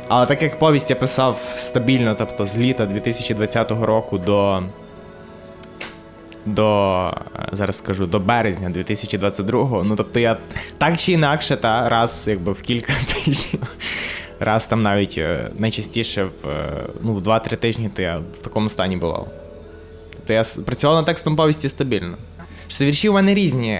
Але 0.07 0.25
так 0.25 0.43
як 0.43 0.59
повість 0.59 0.89
я 0.89 0.95
писав 0.95 1.39
стабільно, 1.57 2.15
тобто 2.17 2.45
з 2.45 2.57
літа 2.57 2.85
2020 2.85 3.71
року 3.71 4.17
до 4.17 4.63
до 6.45 7.13
зараз 7.51 7.77
скажу 7.77 8.05
до 8.05 8.19
березня 8.19 8.69
2022-го. 8.69 9.83
Ну 9.83 9.95
тобто 9.95 10.19
я 10.19 10.37
так 10.77 10.97
чи 10.97 11.11
інакше, 11.11 11.57
та 11.57 11.89
раз 11.89 12.23
якби 12.27 12.51
в 12.51 12.61
кілька 12.61 12.93
тижнів, 13.13 13.61
раз 14.39 14.65
там 14.65 14.81
навіть 14.81 15.15
е, 15.17 15.51
найчастіше 15.57 16.23
в 16.23 16.47
ну, 17.01 17.13
в 17.13 17.27
2-3 17.27 17.57
тижні, 17.57 17.89
то 17.95 18.01
я 18.01 18.17
в 18.17 18.43
такому 18.43 18.69
стані 18.69 18.97
бував. 18.97 19.27
Тобто 20.15 20.33
я 20.33 20.43
працював 20.65 20.95
над 20.95 21.05
текстом 21.05 21.35
повісті 21.35 21.69
стабільно. 21.69 22.17
Що 22.67 22.85
вірші 22.85 23.09
у 23.09 23.13
мене 23.13 23.33
різні. 23.33 23.71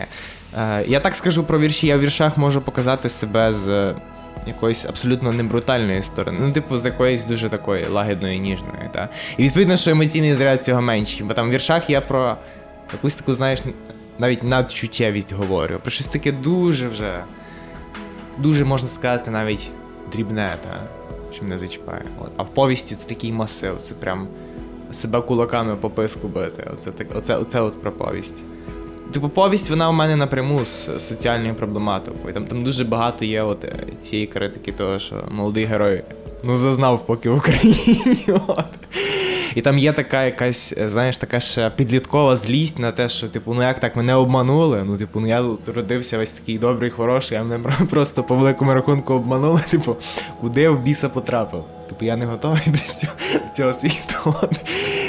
Е, 0.58 0.86
я 0.88 1.00
так 1.00 1.16
скажу 1.16 1.44
про 1.44 1.60
вірші, 1.60 1.88
я 1.88 1.98
в 1.98 2.00
віршах 2.00 2.38
можу 2.38 2.62
показати 2.62 3.10
себе 3.10 3.54
з. 3.54 3.96
Якоїсь 4.48 4.86
абсолютно 4.86 5.32
не 5.32 5.44
брутальної 5.44 6.02
сторони, 6.02 6.38
ну, 6.42 6.52
типу, 6.52 6.78
з 6.78 6.86
якоїсь 6.86 7.26
дуже 7.26 7.50
такої 7.50 7.86
лагідної, 7.88 8.40
ніжної. 8.40 8.90
Та? 8.94 9.10
І 9.38 9.44
відповідно, 9.44 9.78
що 9.78 9.92
емоційний 9.92 10.34
заряд 10.34 10.64
цього 10.64 10.82
менший. 10.82 11.24
Бо 11.24 11.34
там 11.34 11.50
в 11.50 11.52
віршах 11.52 11.90
я 11.90 12.02
про 12.02 12.38
якусь 12.94 13.16
таку, 13.16 13.34
знаєш, 13.34 13.60
навіть 14.20 14.44
надчуттєвість 14.44 15.34
говорю. 15.34 15.80
Про 15.82 15.92
щось 15.92 16.08
таке 16.08 16.32
дуже 16.32 16.88
вже, 16.88 17.24
дуже 18.38 18.66
можна 18.66 18.90
сказати, 18.90 19.32
навіть 19.32 19.72
дрібне, 20.12 20.56
та? 20.64 20.84
що 21.34 21.44
мене 21.44 21.58
зачіпає. 21.58 22.02
От. 22.20 22.32
А 22.38 22.44
в 22.44 22.54
повісті 22.54 22.96
це 22.96 23.08
такий 23.08 23.32
масив, 23.32 23.82
це 23.82 23.94
прям 23.94 24.28
себе 24.92 25.22
кулаками 25.22 25.76
по 25.76 25.90
писку 25.90 26.28
бити. 26.28 26.70
Оце, 26.74 26.92
так, 26.92 27.08
оце, 27.16 27.36
оце 27.36 27.62
от 27.62 27.82
про 27.82 27.92
повість. 27.92 28.44
Типу, 29.14 29.30
повість 29.30 29.70
вона 29.70 29.90
у 29.90 29.94
мене 29.94 30.16
напряму 30.16 30.66
з 30.66 31.00
соціальною 31.00 31.56
проблематикою. 31.56 32.34
Там 32.34 32.46
там 32.46 32.62
дуже 32.62 32.84
багато 32.84 33.26
є 33.26 33.42
от 33.42 33.66
е, 33.66 33.86
цієї 34.02 34.28
критики, 34.28 34.72
того, 34.72 35.00
що 35.00 35.24
молодий 35.32 35.66
герой 35.66 36.04
ну 36.44 36.58
зазнав 36.58 37.06
поки 37.06 37.30
в 37.30 37.38
Україні. 37.38 38.26
От. 38.48 38.66
І 39.56 39.62
там 39.62 39.78
є 39.78 39.94
така 39.94 40.26
якась, 40.26 40.74
е, 40.78 40.90
знаєш, 40.90 41.18
така 41.18 41.40
ще 41.40 41.70
підліткова 41.70 42.36
злість 42.36 42.80
на 42.80 42.92
те, 42.92 43.10
що, 43.10 43.28
типу, 43.28 43.54
ну 43.54 43.62
як 43.62 43.80
так 43.80 43.96
мене 43.96 44.16
обманули. 44.16 44.84
Ну, 44.86 44.98
типу, 44.98 45.20
ну 45.20 45.28
я 45.28 45.42
тут 45.42 45.68
родився 45.68 46.18
весь 46.18 46.32
такий 46.32 46.58
добрий, 46.58 46.90
хороший, 46.90 47.38
а 47.38 47.44
мене 47.44 47.70
просто 47.90 48.24
по 48.24 48.36
великому 48.36 48.74
рахунку 48.74 49.14
обманули. 49.14 49.62
Типу, 49.70 49.96
куди 50.42 50.62
я 50.62 50.72
в 50.72 50.84
біса 50.84 51.10
потрапив? 51.10 51.64
Типу, 51.90 52.06
я 52.06 52.18
не 52.18 52.26
готовий 52.26 52.64
до 52.68 52.78
цього, 52.78 53.14
цього 53.56 53.74
світу. 53.74 54.16
От. 54.26 54.52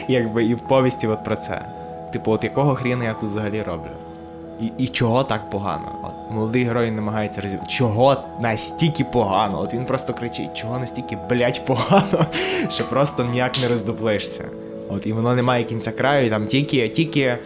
Якби 0.09 0.45
і 0.45 0.55
в 0.55 0.69
повісті 0.69 1.07
от 1.07 1.25
про 1.25 1.37
це. 1.37 1.65
Типу, 2.15 2.33
от 2.33 2.45
якого 2.45 2.75
хріна 2.75 3.05
я 3.05 3.13
тут 3.13 3.31
взагалі 3.31 3.63
роблю? 3.63 3.91
І 4.61 4.71
і 4.79 4.87
чого 4.87 5.25
так 5.25 5.51
погано? 5.51 5.93
От 6.03 6.35
Молодий 6.35 6.65
герой 6.65 6.91
намагається 6.91 7.41
розібрати. 7.41 7.71
Чого 7.73 8.17
настільки 8.41 9.05
погано? 9.05 9.61
От 9.61 9.75
він 9.75 9.85
просто 9.85 10.15
кричить, 10.15 10.55
чого 10.55 10.79
настільки, 10.79 11.19
блять, 11.31 11.63
погано, 11.67 12.27
що 12.69 12.85
просто 12.85 13.25
ніяк 13.25 13.61
не 13.63 13.69
роздоблишся. 13.69 14.45
От, 14.89 15.07
І 15.07 15.13
воно 15.13 15.35
не 15.35 15.43
має 15.43 15.65
кінця 15.65 15.93
краю. 15.93 16.27
І 16.27 16.31
там 16.31 16.47
Тільки 16.47 16.89
тільки 16.89 17.39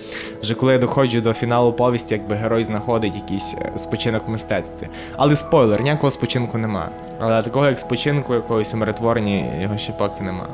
вже 0.43 0.55
коли 0.55 0.73
я 0.73 0.79
доходжу 0.79 1.21
до 1.21 1.33
фіналу 1.33 1.73
повісті, 1.73 2.15
якби 2.15 2.37
герой 2.37 2.65
знаходить 2.65 3.15
якийсь 3.15 3.55
е, 3.59 3.73
спочинок 3.77 4.29
в 4.29 4.31
мистецтві. 4.31 4.89
Але 5.17 5.37
спойлер, 5.37 5.83
ніякого 5.83 6.11
спочинку 6.11 6.59
нема. 6.59 6.89
Але 7.21 7.43
такого 7.43 7.67
як 7.67 7.79
спочинку, 7.79 8.35
якогось 8.35 8.75
умиротворення, 8.75 9.63
його 9.63 9.77
ще 9.77 9.93
поки 9.93 10.23
нема. 10.25 10.47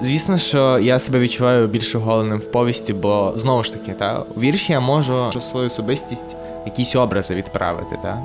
Звісно, 0.00 0.38
що 0.38 0.78
я 0.78 0.98
себе 0.98 1.18
відчуваю 1.18 1.68
більш 1.68 1.94
оголеним 1.94 2.38
в 2.38 2.50
повісті, 2.50 2.92
бо 2.92 3.32
знову 3.36 3.62
ж 3.62 3.72
таки, 3.72 3.92
та, 3.92 4.24
у 4.36 4.40
вірші 4.40 4.72
я 4.72 4.80
можу 4.80 5.32
свою 5.40 5.66
особистість 5.66 6.36
якісь 6.66 6.96
образи 6.96 7.34
відправити. 7.34 7.98
Та? 8.02 8.18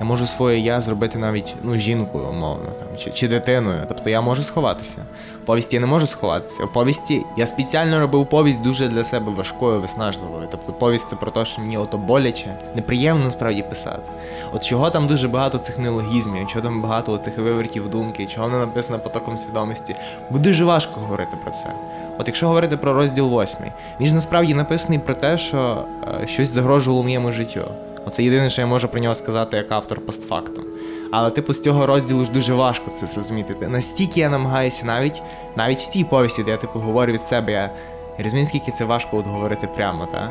Я 0.00 0.06
можу 0.06 0.26
своє 0.26 0.58
я 0.58 0.80
зробити 0.80 1.18
навіть 1.18 1.56
ну, 1.62 1.78
жінкою, 1.78 2.24
умовно, 2.24 2.64
там, 2.78 2.88
чи 2.98 3.10
чи 3.10 3.28
дитиною. 3.28 3.84
Тобто 3.88 4.10
я 4.10 4.20
можу 4.20 4.42
сховатися. 4.42 4.98
В 5.42 5.46
повісті 5.46 5.76
я 5.76 5.80
не 5.80 5.86
можу 5.86 6.06
сховатися. 6.06 6.64
У 6.64 6.66
повісті 6.66 7.22
я 7.36 7.46
спеціально 7.46 8.00
робив 8.00 8.26
повість 8.26 8.62
дуже 8.62 8.88
для 8.88 9.04
себе 9.04 9.32
важкою, 9.32 9.80
виснажливою. 9.80 10.48
Тобто 10.50 10.72
повість 10.72 11.08
це 11.10 11.16
про 11.16 11.30
те, 11.30 11.44
що 11.44 11.60
мені 11.60 11.78
ото 11.78 11.98
боляче, 11.98 12.58
неприємно 12.74 13.24
насправді 13.24 13.62
писати. 13.62 14.10
От 14.52 14.64
чого 14.64 14.90
там 14.90 15.06
дуже 15.06 15.28
багато 15.28 15.58
цих 15.58 15.78
нелогізмів, 15.78 16.48
чого 16.48 16.62
там 16.62 16.82
багато 16.82 17.18
тих 17.18 17.38
вивертів 17.38 17.90
думки, 17.90 18.26
чого 18.26 18.48
не 18.48 18.58
написано 18.58 18.98
потоком 18.98 19.36
свідомості. 19.36 19.96
Бо 20.30 20.38
дуже 20.38 20.64
важко 20.64 21.00
говорити 21.00 21.36
про 21.42 21.50
це. 21.50 21.74
От 22.18 22.26
якщо 22.26 22.46
говорити 22.46 22.76
про 22.76 22.92
розділ 22.92 23.28
восьмий, 23.28 23.72
він 24.00 24.06
ж 24.06 24.14
насправді 24.14 24.54
написаний 24.54 24.98
про 24.98 25.14
те, 25.14 25.38
що 25.38 25.84
е, 26.22 26.26
щось 26.26 26.48
загрожувало 26.50 27.02
моєму 27.02 27.32
життю. 27.32 27.64
Оце 28.06 28.22
єдине, 28.22 28.50
що 28.50 28.60
я 28.60 28.66
можу 28.66 28.88
про 28.88 29.00
нього 29.00 29.14
сказати 29.14 29.56
як 29.56 29.72
автор 29.72 30.00
постфактум. 30.00 30.64
Але, 31.10 31.30
типу, 31.30 31.52
з 31.52 31.62
цього 31.62 31.86
розділу 31.86 32.24
ж 32.24 32.32
дуже 32.32 32.54
важко 32.54 32.90
це 33.00 33.06
зрозуміти. 33.06 33.68
Настільки 33.68 34.20
я 34.20 34.28
намагаюся 34.28 34.84
навіть 34.84 35.22
навіть 35.56 35.80
в 35.80 35.88
цій 35.88 36.04
повісті, 36.04 36.42
де 36.42 36.50
я 36.50 36.56
типу 36.56 36.78
говорю 36.78 37.12
від 37.12 37.20
себе, 37.20 37.52
я 37.52 37.70
розумію, 38.18 38.46
скільки 38.46 38.72
це 38.72 38.84
важко 38.84 39.16
от 39.16 39.26
говорити 39.26 39.68
прямо, 39.76 40.06
так? 40.06 40.30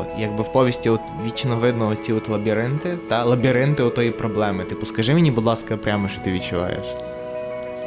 От, 0.00 0.06
якби 0.18 0.42
в 0.42 0.52
повісті 0.52 0.88
от 0.90 1.00
вічно 1.26 1.56
видно 1.56 1.88
оці 1.88 2.12
от 2.12 2.28
лабіринти, 2.28 2.98
та 3.08 3.24
лабіринти 3.24 3.82
отої 3.82 4.10
проблеми. 4.10 4.64
Типу, 4.64 4.86
скажи 4.86 5.14
мені, 5.14 5.30
будь 5.30 5.44
ласка, 5.44 5.76
прямо, 5.76 6.08
що 6.08 6.20
ти 6.20 6.32
відчуваєш. 6.32 6.86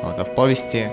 От, 0.04 0.20
А 0.20 0.24
в 0.24 0.36
повісті 0.36 0.90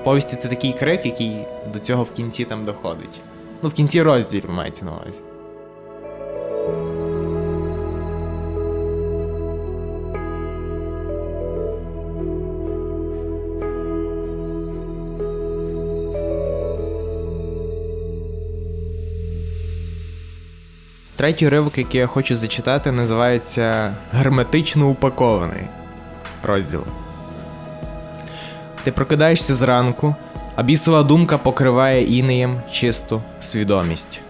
в 0.00 0.04
повісті 0.04 0.36
це 0.36 0.48
такий 0.48 0.72
крик, 0.72 1.06
який 1.06 1.36
до 1.72 1.78
цього 1.78 2.04
в 2.04 2.12
кінці 2.12 2.44
там 2.44 2.64
доходить. 2.64 3.20
Ну, 3.62 3.68
в 3.68 3.72
кінці 3.72 4.02
розділів 4.02 4.50
мається 4.50 4.84
на 4.84 4.90
увазі. 4.90 5.20
Третій 21.18 21.48
ривок, 21.48 21.78
який 21.78 22.00
я 22.00 22.06
хочу 22.06 22.36
зачитати, 22.36 22.92
називається 22.92 23.94
Герметично 24.12 24.88
упакований 24.88 25.62
розділ. 26.42 26.80
Ти 28.84 28.92
прокидаєшся 28.92 29.54
зранку, 29.54 30.14
а 30.56 30.62
бісова 30.62 31.02
думка 31.02 31.38
покриває 31.38 32.02
інеєм 32.02 32.60
чисту 32.72 33.22
свідомість. 33.40 34.20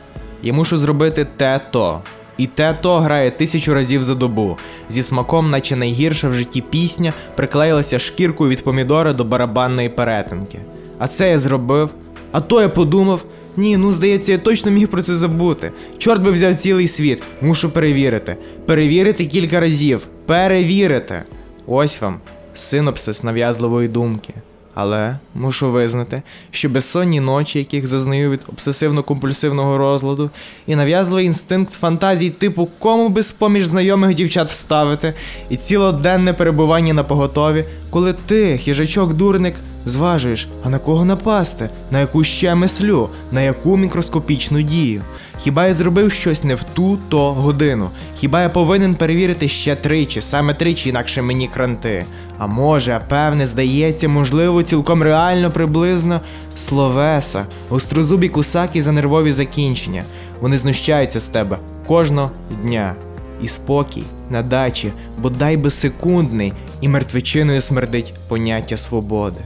Я 0.42 0.52
мушу 0.52 0.76
зробити 0.76 1.26
те 1.36 1.60
то. 1.70 2.00
І 2.36 2.46
те 2.46 2.78
то 2.80 3.00
грає 3.00 3.30
тисячу 3.30 3.74
разів 3.74 4.02
за 4.02 4.14
добу. 4.14 4.58
Зі 4.88 5.02
смаком, 5.02 5.50
наче 5.50 5.76
найгірша 5.76 6.28
в 6.28 6.32
житті 6.32 6.60
пісня, 6.60 7.12
приклеїлася 7.34 7.98
шкіркою 7.98 8.50
від 8.50 8.64
помідора 8.64 9.12
до 9.12 9.24
барабанної 9.24 9.88
перетинки. 9.88 10.58
А 10.98 11.08
це 11.08 11.30
я 11.30 11.38
зробив, 11.38 11.90
а 12.32 12.40
то 12.40 12.62
я 12.62 12.68
подумав. 12.68 13.24
Ні, 13.58 13.76
ну 13.76 13.92
здається, 13.92 14.32
я 14.32 14.38
точно 14.38 14.70
міг 14.70 14.88
про 14.88 15.02
це 15.02 15.14
забути. 15.16 15.72
Чорт 15.98 16.22
би 16.22 16.30
взяв 16.30 16.56
цілий 16.56 16.88
світ. 16.88 17.22
Мушу 17.42 17.70
перевірити. 17.70 18.36
Перевірити 18.66 19.26
кілька 19.26 19.60
разів. 19.60 20.06
Перевірити. 20.26 21.22
Ось 21.66 22.00
вам 22.00 22.20
синопсис 22.54 23.22
нав'язливої 23.22 23.88
думки. 23.88 24.34
Але 24.74 25.18
мушу 25.34 25.70
визнати, 25.70 26.22
що 26.50 26.68
безсонні 26.68 27.20
ночі, 27.20 27.58
яких 27.58 27.86
зазнаю 27.86 28.30
від 28.30 28.40
обсесивно-компульсивного 28.56 29.76
розладу, 29.76 30.30
і 30.66 30.76
нав'язливий 30.76 31.26
інстинкт 31.26 31.72
фантазій, 31.72 32.30
типу 32.30 32.68
кому 32.78 33.08
би 33.08 33.22
з 33.22 33.30
поміж 33.30 33.66
знайомих 33.66 34.14
дівчат 34.14 34.50
вставити, 34.50 35.14
і 35.48 35.56
цілоденне 35.56 36.32
перебування 36.32 36.94
на 36.94 37.04
поготові, 37.04 37.64
коли 37.90 38.12
ти, 38.26 38.58
хижачок-дурник, 38.58 39.54
зважуєш, 39.88 40.48
а 40.62 40.70
на 40.70 40.78
кого 40.78 41.04
напасти, 41.04 41.70
на 41.90 42.00
яку 42.00 42.24
ще 42.24 42.54
мислю, 42.54 43.08
на 43.32 43.40
яку 43.40 43.76
мікроскопічну 43.76 44.62
дію. 44.62 45.02
Хіба 45.38 45.66
я 45.66 45.74
зробив 45.74 46.12
щось 46.12 46.44
не 46.44 46.54
в 46.54 46.62
ту 46.62 46.98
то 47.08 47.32
годину? 47.32 47.90
Хіба 48.14 48.42
я 48.42 48.48
повинен 48.48 48.94
перевірити 48.94 49.48
ще 49.48 49.76
тричі, 49.76 50.20
саме 50.20 50.54
тричі, 50.54 50.88
інакше 50.88 51.22
мені 51.22 51.48
кранти? 51.48 52.04
А 52.38 52.46
може, 52.46 52.92
а 52.92 53.00
певне, 53.00 53.46
здається, 53.46 54.08
можливо, 54.08 54.62
цілком 54.62 55.02
реально 55.02 55.50
приблизно 55.50 56.20
словеса, 56.56 57.46
острозубі 57.70 58.28
кусаки 58.28 58.82
за 58.82 58.92
нервові 58.92 59.32
закінчення. 59.32 60.02
Вони 60.40 60.58
знущаються 60.58 61.20
з 61.20 61.24
тебе 61.24 61.58
кожного 61.86 62.30
дня. 62.62 62.94
І 63.42 63.48
спокій 63.48 64.04
на 64.30 64.42
дачі, 64.42 64.92
бодай 65.18 65.56
би 65.56 65.70
секундний, 65.70 66.52
і 66.80 66.88
мертвечиною 66.88 67.60
смердить 67.60 68.14
поняття 68.28 68.76
свободи. 68.76 69.40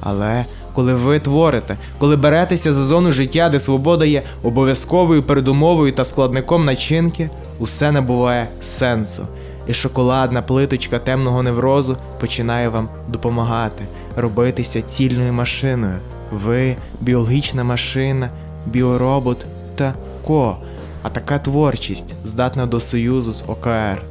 Але 0.00 0.44
коли 0.72 0.94
ви 0.94 1.18
творите, 1.18 1.76
коли 1.98 2.16
беретеся 2.16 2.72
за 2.72 2.84
зону 2.84 3.12
життя, 3.12 3.48
де 3.48 3.60
свобода 3.60 4.04
є 4.04 4.22
обов'язковою 4.42 5.22
передумовою 5.22 5.92
та 5.92 6.04
складником 6.04 6.64
начинки, 6.64 7.30
усе 7.58 7.92
набуває 7.92 8.48
сенсу. 8.62 9.26
І 9.66 9.74
шоколадна 9.74 10.42
плиточка 10.42 10.98
темного 10.98 11.42
неврозу 11.42 11.96
починає 12.20 12.68
вам 12.68 12.88
допомагати 13.08 13.84
робитися 14.16 14.82
цільною 14.82 15.32
машиною. 15.32 15.98
Ви 16.32 16.76
біологічна 17.00 17.64
машина, 17.64 18.30
біоробот 18.66 19.46
та 19.76 19.94
ко. 20.26 20.56
А 21.02 21.08
така 21.08 21.38
творчість 21.38 22.14
здатна 22.24 22.66
до 22.66 22.80
союзу 22.80 23.32
з 23.32 23.44
ОКР 23.46 24.02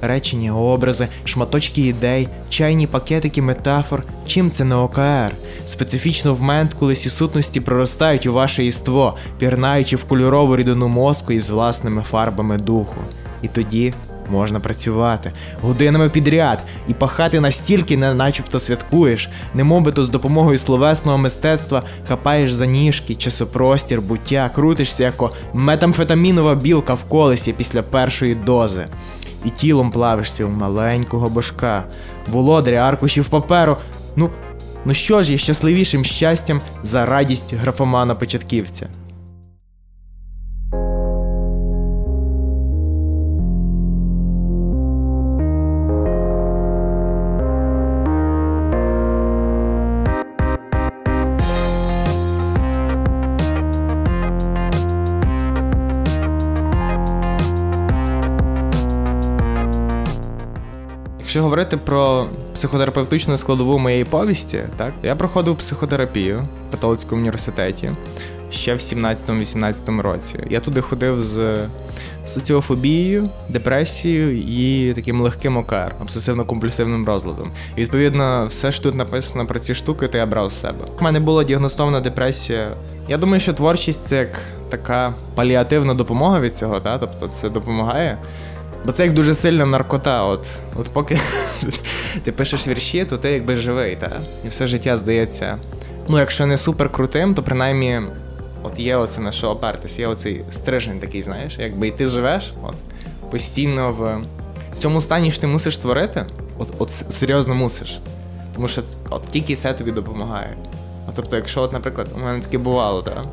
речення, 0.00 0.56
образи, 0.56 1.08
шматочки 1.24 1.82
ідей, 1.82 2.28
чайні 2.48 2.86
пакетики 2.86 3.42
метафор. 3.42 4.02
Чим 4.26 4.50
це 4.50 4.64
не 4.64 4.74
ОКР? 4.74 5.32
Специфічно 5.66 6.34
в 6.34 6.40
момент, 6.46 6.74
коли 6.74 6.94
ці 6.94 7.10
сутності 7.10 7.60
проростають 7.60 8.26
у 8.26 8.32
ваше 8.32 8.64
іство, 8.64 9.16
пірнаючи 9.38 9.96
в 9.96 10.04
кольорову 10.04 10.56
рідину 10.56 10.88
мозку 10.88 11.32
із 11.32 11.50
власними 11.50 12.02
фарбами 12.02 12.58
духу. 12.58 13.00
І 13.42 13.48
тоді. 13.48 13.92
Можна 14.30 14.60
працювати 14.60 15.32
годинами 15.62 16.08
підряд 16.08 16.62
і 16.88 16.94
пахати 16.94 17.40
настільки, 17.40 17.96
не 17.96 18.14
начебто 18.14 18.60
святкуєш, 18.60 19.28
немовбито 19.54 20.04
з 20.04 20.08
допомогою 20.08 20.58
словесного 20.58 21.18
мистецтва 21.18 21.82
хапаєш 22.08 22.52
за 22.52 22.66
ніжки, 22.66 23.14
часопростір, 23.14 24.00
буття, 24.00 24.50
крутишся 24.54 25.02
як 25.02 25.14
метамфетамінова 25.52 26.54
білка 26.54 26.94
в 26.94 27.04
колесі 27.04 27.52
після 27.52 27.82
першої 27.82 28.34
дози 28.34 28.86
і 29.46 29.50
тілом 29.50 29.90
плавишся 29.90 30.44
у 30.44 30.48
маленького 30.48 31.28
божка, 31.28 31.84
володаря 32.32 32.76
аркушів 32.76 33.28
паперу. 33.28 33.76
Ну, 34.16 34.30
ну 34.84 34.94
що 34.94 35.22
ж 35.22 35.32
є 35.32 35.38
щасливішим 35.38 36.04
щастям 36.04 36.60
за 36.82 37.06
радість 37.06 37.54
графомана 37.54 38.14
початківця? 38.14 38.88
Якщо 61.36 61.44
говорити 61.44 61.76
про 61.76 62.26
психотерапевтичну 62.54 63.36
складову 63.36 63.78
моєї 63.78 64.04
повісті, 64.04 64.60
так 64.76 64.92
я 65.02 65.16
проходив 65.16 65.56
психотерапію 65.56 66.42
в 66.68 66.72
католицькому 66.72 67.20
університеті 67.20 67.90
ще 68.50 68.74
в 68.74 68.78
17-18 68.78 70.00
році. 70.00 70.38
Я 70.50 70.60
туди 70.60 70.80
ходив 70.80 71.20
з 71.20 71.58
соціофобією, 72.26 73.28
депресією 73.48 74.38
і 74.38 74.94
таким 74.94 75.20
легким 75.20 75.56
ОКР, 75.56 75.94
обсесивно-компульсивним 76.04 77.06
розладом. 77.06 77.50
І 77.76 77.80
відповідно, 77.80 78.46
все 78.46 78.72
що 78.72 78.82
тут 78.82 78.94
написано 78.94 79.46
про 79.46 79.58
ці 79.58 79.74
штуки, 79.74 80.08
то 80.08 80.18
я 80.18 80.26
брав 80.26 80.52
з 80.52 80.60
себе. 80.60 80.84
У 81.00 81.04
мене 81.04 81.20
була 81.20 81.44
діагностована 81.44 82.00
депресія. 82.00 82.72
Я 83.08 83.18
думаю, 83.18 83.40
що 83.40 83.52
творчість 83.52 84.06
це 84.06 84.16
як 84.16 84.38
така 84.68 85.14
паліативна 85.34 85.94
допомога 85.94 86.40
від 86.40 86.56
цього, 86.56 86.80
та? 86.80 86.98
тобто 86.98 87.28
це 87.28 87.50
допомагає. 87.50 88.18
Бо 88.86 88.92
це 88.92 89.04
як 89.04 89.12
дуже 89.12 89.34
сильна 89.34 89.66
наркота. 89.66 90.24
От 90.24 90.46
от 90.76 90.88
поки 90.88 91.20
ти 92.24 92.32
пишеш 92.32 92.68
вірші, 92.68 93.04
то 93.04 93.18
ти 93.18 93.30
якби 93.30 93.56
живий, 93.56 93.96
та? 93.96 94.10
і 94.44 94.48
все 94.48 94.66
життя 94.66 94.96
здається. 94.96 95.58
Ну, 96.08 96.18
якщо 96.18 96.46
не 96.46 96.58
супер 96.58 96.92
крутим, 96.92 97.34
то 97.34 97.42
принаймні 97.42 98.00
От 98.62 98.78
є 98.78 98.96
оце 98.96 99.20
на 99.20 99.32
що 99.32 99.50
опертись, 99.50 99.98
є 99.98 100.06
оцей 100.06 100.44
стрижень 100.50 100.98
такий, 100.98 101.22
знаєш, 101.22 101.58
якби 101.58 101.88
і 101.88 101.90
ти 101.90 102.06
живеш 102.06 102.52
от, 102.62 102.74
постійно 103.30 103.92
в 103.92 104.22
в 104.76 104.78
цьому 104.78 105.00
стані 105.00 105.30
що 105.30 105.40
ти 105.40 105.46
мусиш 105.46 105.76
творити, 105.76 106.26
от 106.58 106.72
от 106.78 106.90
серйозно 106.90 107.54
мусиш. 107.54 108.00
Тому 108.54 108.68
що 108.68 108.82
от 109.10 109.22
тільки 109.24 109.56
це 109.56 109.72
тобі 109.72 109.90
допомагає. 109.90 110.56
А 111.08 111.12
тобто, 111.14 111.36
якщо, 111.36 111.62
от, 111.62 111.72
наприклад, 111.72 112.08
у 112.16 112.18
мене 112.18 112.40
таке 112.40 112.58
бувало, 112.58 113.02
так? 113.02 113.24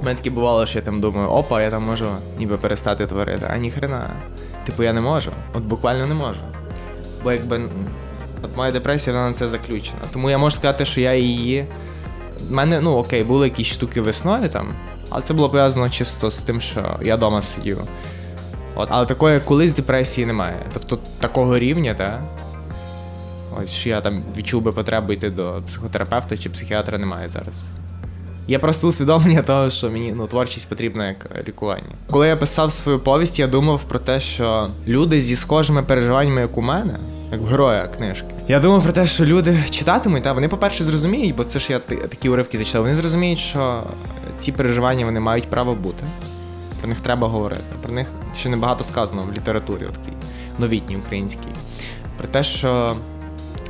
У 0.00 0.04
мене 0.04 0.16
таке 0.16 0.30
бувало, 0.30 0.66
що 0.66 0.78
я 0.78 0.84
там 0.84 1.00
думаю, 1.00 1.28
опа, 1.28 1.62
я 1.62 1.70
там 1.70 1.82
можу 1.82 2.06
ніби 2.38 2.58
перестати 2.58 3.06
творити, 3.06 3.46
а 3.50 3.56
ніхрена. 3.56 4.10
Типу, 4.66 4.82
я 4.82 4.92
не 4.92 5.00
можу. 5.00 5.30
От 5.54 5.62
буквально 5.62 6.06
не 6.06 6.14
можу. 6.14 6.40
Бо 7.24 7.32
якби 7.32 7.62
от 8.42 8.56
моя 8.56 8.72
депресія, 8.72 9.16
вона 9.16 9.28
на 9.28 9.34
це 9.34 9.48
заключена. 9.48 10.00
Тому 10.12 10.30
я 10.30 10.38
можу 10.38 10.56
сказати, 10.56 10.84
що 10.84 11.00
я 11.00 11.14
її. 11.14 11.66
У 12.50 12.54
мене, 12.54 12.80
ну 12.80 12.96
окей, 12.96 13.24
були 13.24 13.46
якісь 13.46 13.66
штуки 13.66 14.00
весною 14.00 14.48
там, 14.48 14.74
але 15.10 15.22
це 15.22 15.34
було 15.34 15.48
пов'язано 15.48 15.90
чисто 15.90 16.30
з 16.30 16.38
тим, 16.38 16.60
що 16.60 17.00
я 17.02 17.16
вдома 17.16 17.42
сидів. 17.42 17.80
От, 18.74 18.88
Але 18.92 19.06
такої 19.06 19.40
колись 19.40 19.72
депресії 19.72 20.26
немає. 20.26 20.56
Тобто 20.72 20.98
такого 21.20 21.58
рівня, 21.58 21.94
та, 21.94 22.22
ось 23.62 23.70
що 23.70 23.88
я 23.88 24.00
там 24.00 24.22
відчув 24.36 24.62
би 24.62 24.72
потребу 24.72 25.12
йти 25.12 25.30
до 25.30 25.62
психотерапевта 25.68 26.36
чи 26.36 26.50
психіатра 26.50 26.98
немає 26.98 27.28
зараз. 27.28 27.54
Є 28.48 28.58
просто 28.58 28.88
усвідомлення 28.88 29.42
того, 29.42 29.70
що 29.70 29.90
мені 29.90 30.12
ну, 30.16 30.26
творчість 30.26 30.68
потрібна 30.68 31.08
як 31.08 31.48
лікування. 31.48 31.88
Коли 32.10 32.28
я 32.28 32.36
писав 32.36 32.72
свою 32.72 32.98
повість, 32.98 33.38
я 33.38 33.46
думав 33.46 33.82
про 33.82 33.98
те, 33.98 34.20
що 34.20 34.68
люди 34.86 35.22
зі 35.22 35.36
схожими 35.36 35.82
переживаннями, 35.82 36.40
як 36.40 36.58
у 36.58 36.62
мене, 36.62 36.98
як 37.32 37.40
в 37.40 37.44
героя 37.44 37.88
книжки. 37.88 38.26
Я 38.48 38.60
думав 38.60 38.82
про 38.82 38.92
те, 38.92 39.06
що 39.06 39.24
люди 39.24 39.58
читатимуть, 39.70 40.22
та 40.22 40.32
вони, 40.32 40.48
по-перше, 40.48 40.84
зрозуміють, 40.84 41.36
бо 41.36 41.44
це 41.44 41.58
ж 41.58 41.72
я 41.72 41.78
такі 41.78 42.28
уривки 42.28 42.58
зачитав. 42.58 42.82
Вони 42.82 42.94
зрозуміють, 42.94 43.38
що 43.38 43.82
ці 44.38 44.52
переживання 44.52 45.04
вони 45.04 45.20
мають 45.20 45.50
право 45.50 45.74
бути. 45.74 46.04
Про 46.78 46.88
них 46.88 47.00
треба 47.00 47.28
говорити. 47.28 47.62
Про 47.82 47.92
них 47.92 48.08
ще 48.36 48.48
небагато 48.48 48.84
сказано 48.84 49.22
в 49.22 49.32
літературі, 49.32 49.80
такій 49.80 50.16
новітній 50.58 50.96
українській. 50.96 51.48
Про 52.18 52.28
те, 52.28 52.42
що 52.42 52.96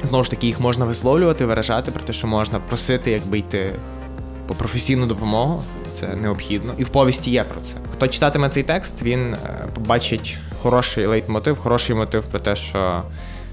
знову 0.03 0.25
ж 0.25 0.31
таки 0.31 0.47
їх 0.47 0.61
можна 0.61 0.85
висловлювати, 0.85 1.47
виражати, 1.47 1.91
про 1.91 2.05
те, 2.05 2.13
що 2.13 2.27
можна 2.27 2.61
просити, 2.61 3.11
якби 3.11 3.39
йти 3.39 3.75
по 4.47 4.55
професійну 4.55 5.07
допомогу. 5.07 5.63
Це 6.01 6.07
необхідно. 6.07 6.75
І 6.79 6.85
в 6.85 6.89
повісті 6.89 7.31
є 7.31 7.45
про 7.45 7.61
це. 7.61 7.75
Хто 7.93 8.09
читатиме 8.09 8.49
цей 8.49 8.63
текст, 8.63 9.03
він 9.03 9.35
е, 9.35 9.69
побачить 9.75 10.39
хороший 10.63 11.07
лейтмотив, 11.07 11.59
хороший 11.59 11.97
мотив 11.97 12.23
про 12.23 12.41
те, 12.41 12.57
що 12.57 13.03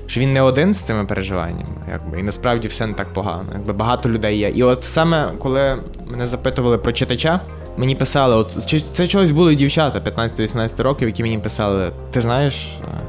що 0.08 0.21
він 0.21 0.34
не 0.34 0.41
один 0.41 0.73
з 0.73 0.80
цими 0.80 1.06
переживаннями, 1.06 1.75
якби 1.91 2.19
і 2.19 2.23
насправді 2.23 2.67
все 2.67 2.88
не 2.88 2.93
так 2.93 3.13
погано. 3.13 3.49
Якби 3.54 3.73
багато 3.73 4.10
людей 4.10 4.38
є. 4.38 4.49
І 4.49 4.63
от 4.63 4.84
саме 4.84 5.32
коли 5.39 5.77
мене 6.08 6.27
запитували 6.27 6.77
про 6.77 6.91
читача, 6.91 7.39
мені 7.77 7.95
писали: 7.95 8.36
от 8.36 8.58
це 8.93 9.08
чогось 9.08 9.32
були 9.32 9.56
дівчата 9.56 10.12
15-18 10.12 10.84
років, 10.84 11.08
які 11.08 11.23
мені 11.23 11.38
писали: 11.38 11.91
Ти 12.12 12.21
знаєш, 12.21 12.67
е, 12.84 13.01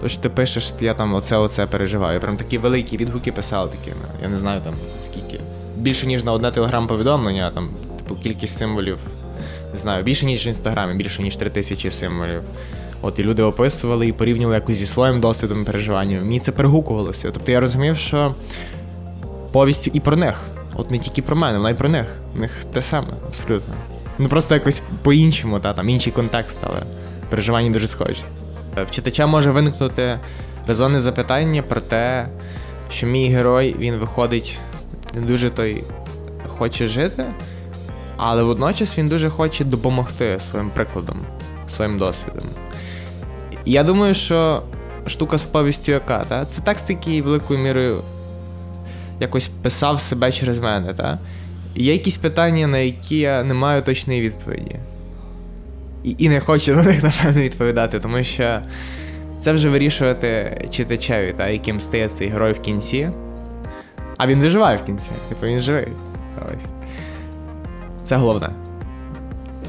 то 0.00 0.08
що 0.08 0.20
ти 0.20 0.28
пишеш, 0.28 0.72
я 0.80 0.94
там 0.94 1.14
оце 1.14 1.36
оце 1.36 1.66
переживаю. 1.66 2.20
Прям 2.20 2.36
такі 2.36 2.58
великі 2.58 2.96
відгуки 2.96 3.32
писали 3.32 3.70
такі. 3.70 3.96
Я 4.22 4.28
не 4.28 4.38
знаю 4.38 4.60
там 4.64 4.74
скільки. 5.04 5.31
Більше 5.82 6.06
ніж 6.06 6.24
на 6.24 6.32
одне 6.32 6.50
телеграм-повідомлення, 6.50 7.50
там, 7.50 7.68
типу, 7.98 8.16
кількість 8.16 8.58
символів. 8.58 8.98
Не 9.72 9.78
знаю, 9.78 10.04
більше 10.04 10.26
ніж 10.26 10.46
в 10.46 10.48
інстаграмі, 10.48 10.94
більше 10.94 11.22
ніж 11.22 11.36
3 11.36 11.50
тисячі 11.50 11.90
символів. 11.90 12.42
От 13.02 13.18
і 13.18 13.22
люди 13.22 13.42
описували 13.42 14.08
і 14.08 14.12
порівнювали 14.12 14.54
якось 14.54 14.76
зі 14.76 14.86
своїм 14.86 15.20
досвідом 15.20 15.64
переживання. 15.64 16.20
Мені 16.20 16.40
це 16.40 16.52
перегукувалося. 16.52 17.30
Тобто 17.30 17.52
я 17.52 17.60
розумів, 17.60 17.96
що 17.96 18.34
повість 19.52 19.90
і 19.92 20.00
про 20.00 20.16
них. 20.16 20.40
От 20.74 20.90
не 20.90 20.98
тільки 20.98 21.22
про 21.22 21.36
мене, 21.36 21.58
вона 21.58 21.70
й 21.70 21.74
про 21.74 21.88
них. 21.88 22.06
У 22.36 22.38
них 22.38 22.64
те 22.72 22.82
саме, 22.82 23.08
абсолютно. 23.26 23.74
Ну 24.18 24.28
просто 24.28 24.54
якось 24.54 24.82
по-іншому, 25.02 25.60
та 25.60 25.72
там 25.72 25.88
інший 25.88 26.12
контекст, 26.12 26.58
але 26.62 26.80
переживання 27.30 27.70
дуже 27.70 27.86
схожі. 27.86 28.22
В 28.86 28.90
читача 28.90 29.26
може 29.26 29.50
виникнути 29.50 30.20
резонне 30.66 31.00
запитання 31.00 31.62
про 31.62 31.80
те, 31.80 32.28
що 32.90 33.06
мій 33.06 33.28
герой 33.28 33.76
він 33.78 33.94
виходить 33.94 34.58
не 35.14 35.20
дуже 35.20 35.50
той 35.50 35.84
хоче 36.48 36.86
жити, 36.86 37.24
але 38.16 38.42
водночас 38.42 38.98
він 38.98 39.08
дуже 39.08 39.30
хоче 39.30 39.64
допомогти 39.64 40.40
своїм 40.50 40.70
прикладом, 40.70 41.20
своїм 41.68 41.98
досвідом. 41.98 42.44
Я 43.64 43.84
думаю, 43.84 44.14
що 44.14 44.62
штука 45.06 45.38
з 45.38 45.44
повістю 45.44 45.92
яка, 45.92 46.24
та? 46.24 46.44
це 46.44 46.62
текст, 46.62 46.90
який 46.90 47.22
великою 47.22 47.60
мірою 47.60 48.00
якось 49.20 49.48
писав 49.62 50.00
себе 50.00 50.32
через 50.32 50.58
мене. 50.58 50.94
Та? 50.94 51.18
є 51.76 51.92
якісь 51.92 52.16
питання, 52.16 52.66
на 52.66 52.78
які 52.78 53.18
я 53.18 53.44
не 53.44 53.54
маю 53.54 53.82
точної 53.82 54.20
відповіді. 54.20 54.76
І 56.04 56.16
і 56.18 56.28
не 56.28 56.40
хочу 56.40 56.74
на 56.74 56.82
них, 56.82 57.02
напевно, 57.02 57.42
відповідати, 57.42 58.00
тому 58.00 58.24
що 58.24 58.60
це 59.40 59.52
вже 59.52 59.68
вирішувати 59.68 60.60
читачеві, 60.70 61.34
та, 61.36 61.48
яким 61.48 61.80
стає 61.80 62.08
цей 62.08 62.28
герой 62.28 62.52
в 62.52 62.60
кінці. 62.60 63.10
А 64.22 64.26
він 64.26 64.40
виживає 64.40 64.76
в 64.76 64.84
кінці. 64.84 65.10
Типу 65.28 65.46
він 65.46 65.60
живий. 65.60 65.88
Ось. 66.38 66.64
Це 68.04 68.16
головне. 68.16 68.50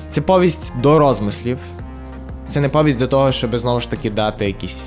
Це 0.09 0.21
повість 0.21 0.73
до 0.81 0.99
розмислів. 0.99 1.57
Це 2.47 2.61
не 2.61 2.69
повість 2.69 2.99
до 2.99 3.07
того, 3.07 3.31
щоб 3.31 3.57
знову 3.57 3.79
ж 3.79 3.89
таки 3.89 4.09
дати 4.09 4.45
якісь 4.45 4.83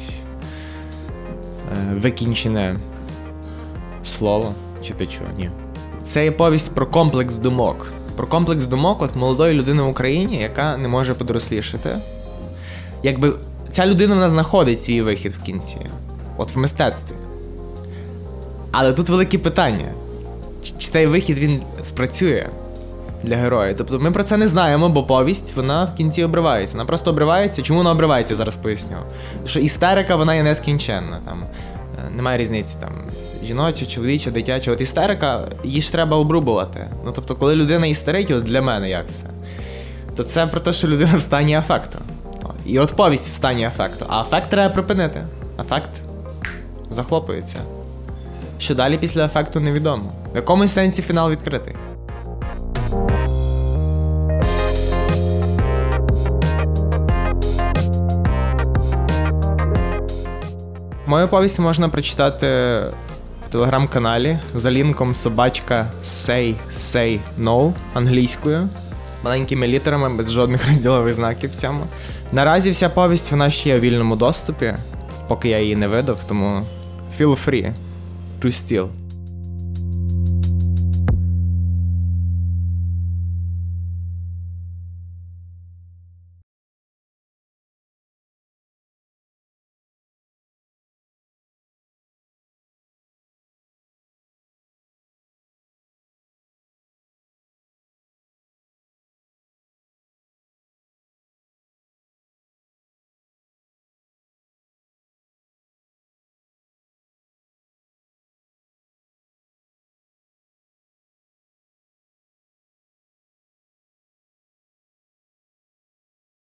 е, 1.73 1.95
викінчене 1.95 2.77
слово 4.05 4.53
читачу. 4.83 5.21
Ні. 5.39 5.51
Це 6.05 6.25
є 6.25 6.33
повість 6.33 6.75
про 6.75 6.87
комплекс 6.87 7.35
думок. 7.35 7.87
Про 8.17 8.27
комплекс 8.27 8.65
думок 8.65 9.03
от 9.03 9.17
молодої 9.17 9.55
людини 9.55 9.83
в 9.83 9.89
Україні, 9.89 10.37
яка 10.37 10.77
не 10.77 10.89
може 10.89 11.15
подорослішати. 11.15 11.99
Якби 13.03 13.33
ця 13.73 13.87
людина 13.87 14.15
вона 14.15 14.31
знаходить 14.31 14.85
свій 14.85 15.03
вихід 15.03 15.33
в 15.33 15.43
кінці, 15.43 15.77
от 16.37 16.55
в 16.55 16.59
мистецтві. 16.59 17.26
Але 18.79 18.93
тут 18.93 19.09
велике 19.09 19.39
питання: 19.39 19.93
чи 20.63 20.89
цей 20.91 21.07
вихід 21.07 21.39
він 21.39 21.63
спрацює? 21.83 22.47
для 23.23 23.37
героя. 23.37 23.75
Тобто 23.75 23.99
ми 23.99 24.11
про 24.11 24.25
це 24.25 24.37
не 24.37 24.47
знаємо, 24.47 24.89
бо 24.89 25.03
повість 25.03 25.57
вона 25.57 25.85
в 25.85 25.95
кінці 25.95 26.25
обривається. 26.25 26.77
Вона 26.77 26.87
просто 26.87 27.11
обривається. 27.11 27.63
Чому 27.63 27.79
вона 27.79 27.91
обривається, 27.91 28.35
зараз 28.35 28.55
поясню. 28.55 28.97
Що 29.47 29.61
істерика 29.61 30.17
вона 30.17 30.35
є 30.35 30.43
нескінченна. 30.43 31.21
Там 31.25 31.45
е, 31.45 32.11
Немає 32.17 32.39
різниці 32.39 32.75
там 32.81 32.93
жіноча, 33.45 33.87
чоловіча, 33.87 34.31
дитяча. 34.31 34.73
От 34.73 34.81
істерика, 34.81 35.45
її 35.65 35.81
ж 35.81 35.93
треба 35.93 36.17
обрубувати. 36.17 36.91
Ну 37.05 37.13
тобто, 37.15 37.37
коли 37.37 37.57
людина 37.57 37.87
істерить, 37.87 38.31
от 38.31 38.45
для 38.45 38.63
мене 38.63 38.91
як 38.91 39.07
це, 39.09 39.25
то 40.17 40.25
це 40.25 40.47
про 40.47 40.61
те, 40.61 40.73
що 40.73 40.89
людина 40.89 41.17
в 41.17 41.21
стані 41.21 41.55
афекту. 41.55 41.99
І 42.67 42.79
от 42.79 42.93
повість 42.93 43.29
в 43.29 43.31
стані 43.31 43.65
афекту. 43.65 44.05
А 44.09 44.21
афект 44.21 44.51
треба 44.51 44.75
припинити. 44.75 45.25
Афект 45.57 45.91
захлопується. 46.91 47.59
Що 48.59 48.75
далі 48.75 48.99
після 48.99 49.25
ефекту 49.25 49.61
невідомо. 49.61 50.13
В 50.33 50.37
якомусь 50.37 50.73
сенсі 50.73 51.03
фінал 51.03 51.31
відкритий. 51.31 51.75
Мою 61.07 61.29
повість 61.29 61.59
можна 61.59 61.89
прочитати 61.89 62.47
в 63.47 63.49
телеграм-каналі 63.51 64.39
за 64.55 64.71
лінком 64.71 65.15
собачка 65.15 65.87
Say 66.05 66.57
Say 66.73 67.21
No 67.41 67.73
англійською, 67.95 68.69
маленькими 69.25 69.69
літерами, 69.69 70.09
без 70.09 70.33
жодних 70.33 70.67
розділових 70.69 71.15
знаків 71.15 71.51
в 71.51 71.55
цьому. 71.55 71.87
Наразі 72.33 72.71
вся 72.71 72.89
повість 72.89 73.31
вона 73.31 73.51
ще 73.51 73.69
є 73.69 73.77
в 73.77 73.81
вільному 73.81 74.17
доступі, 74.17 74.75
поки 75.29 75.49
я 75.49 75.59
її 75.61 75.77
не 75.77 75.89
видав, 75.89 76.19
тому 76.29 76.63
feel 77.21 77.37
free 77.47 77.73
to 78.41 78.51
steal. 78.51 78.91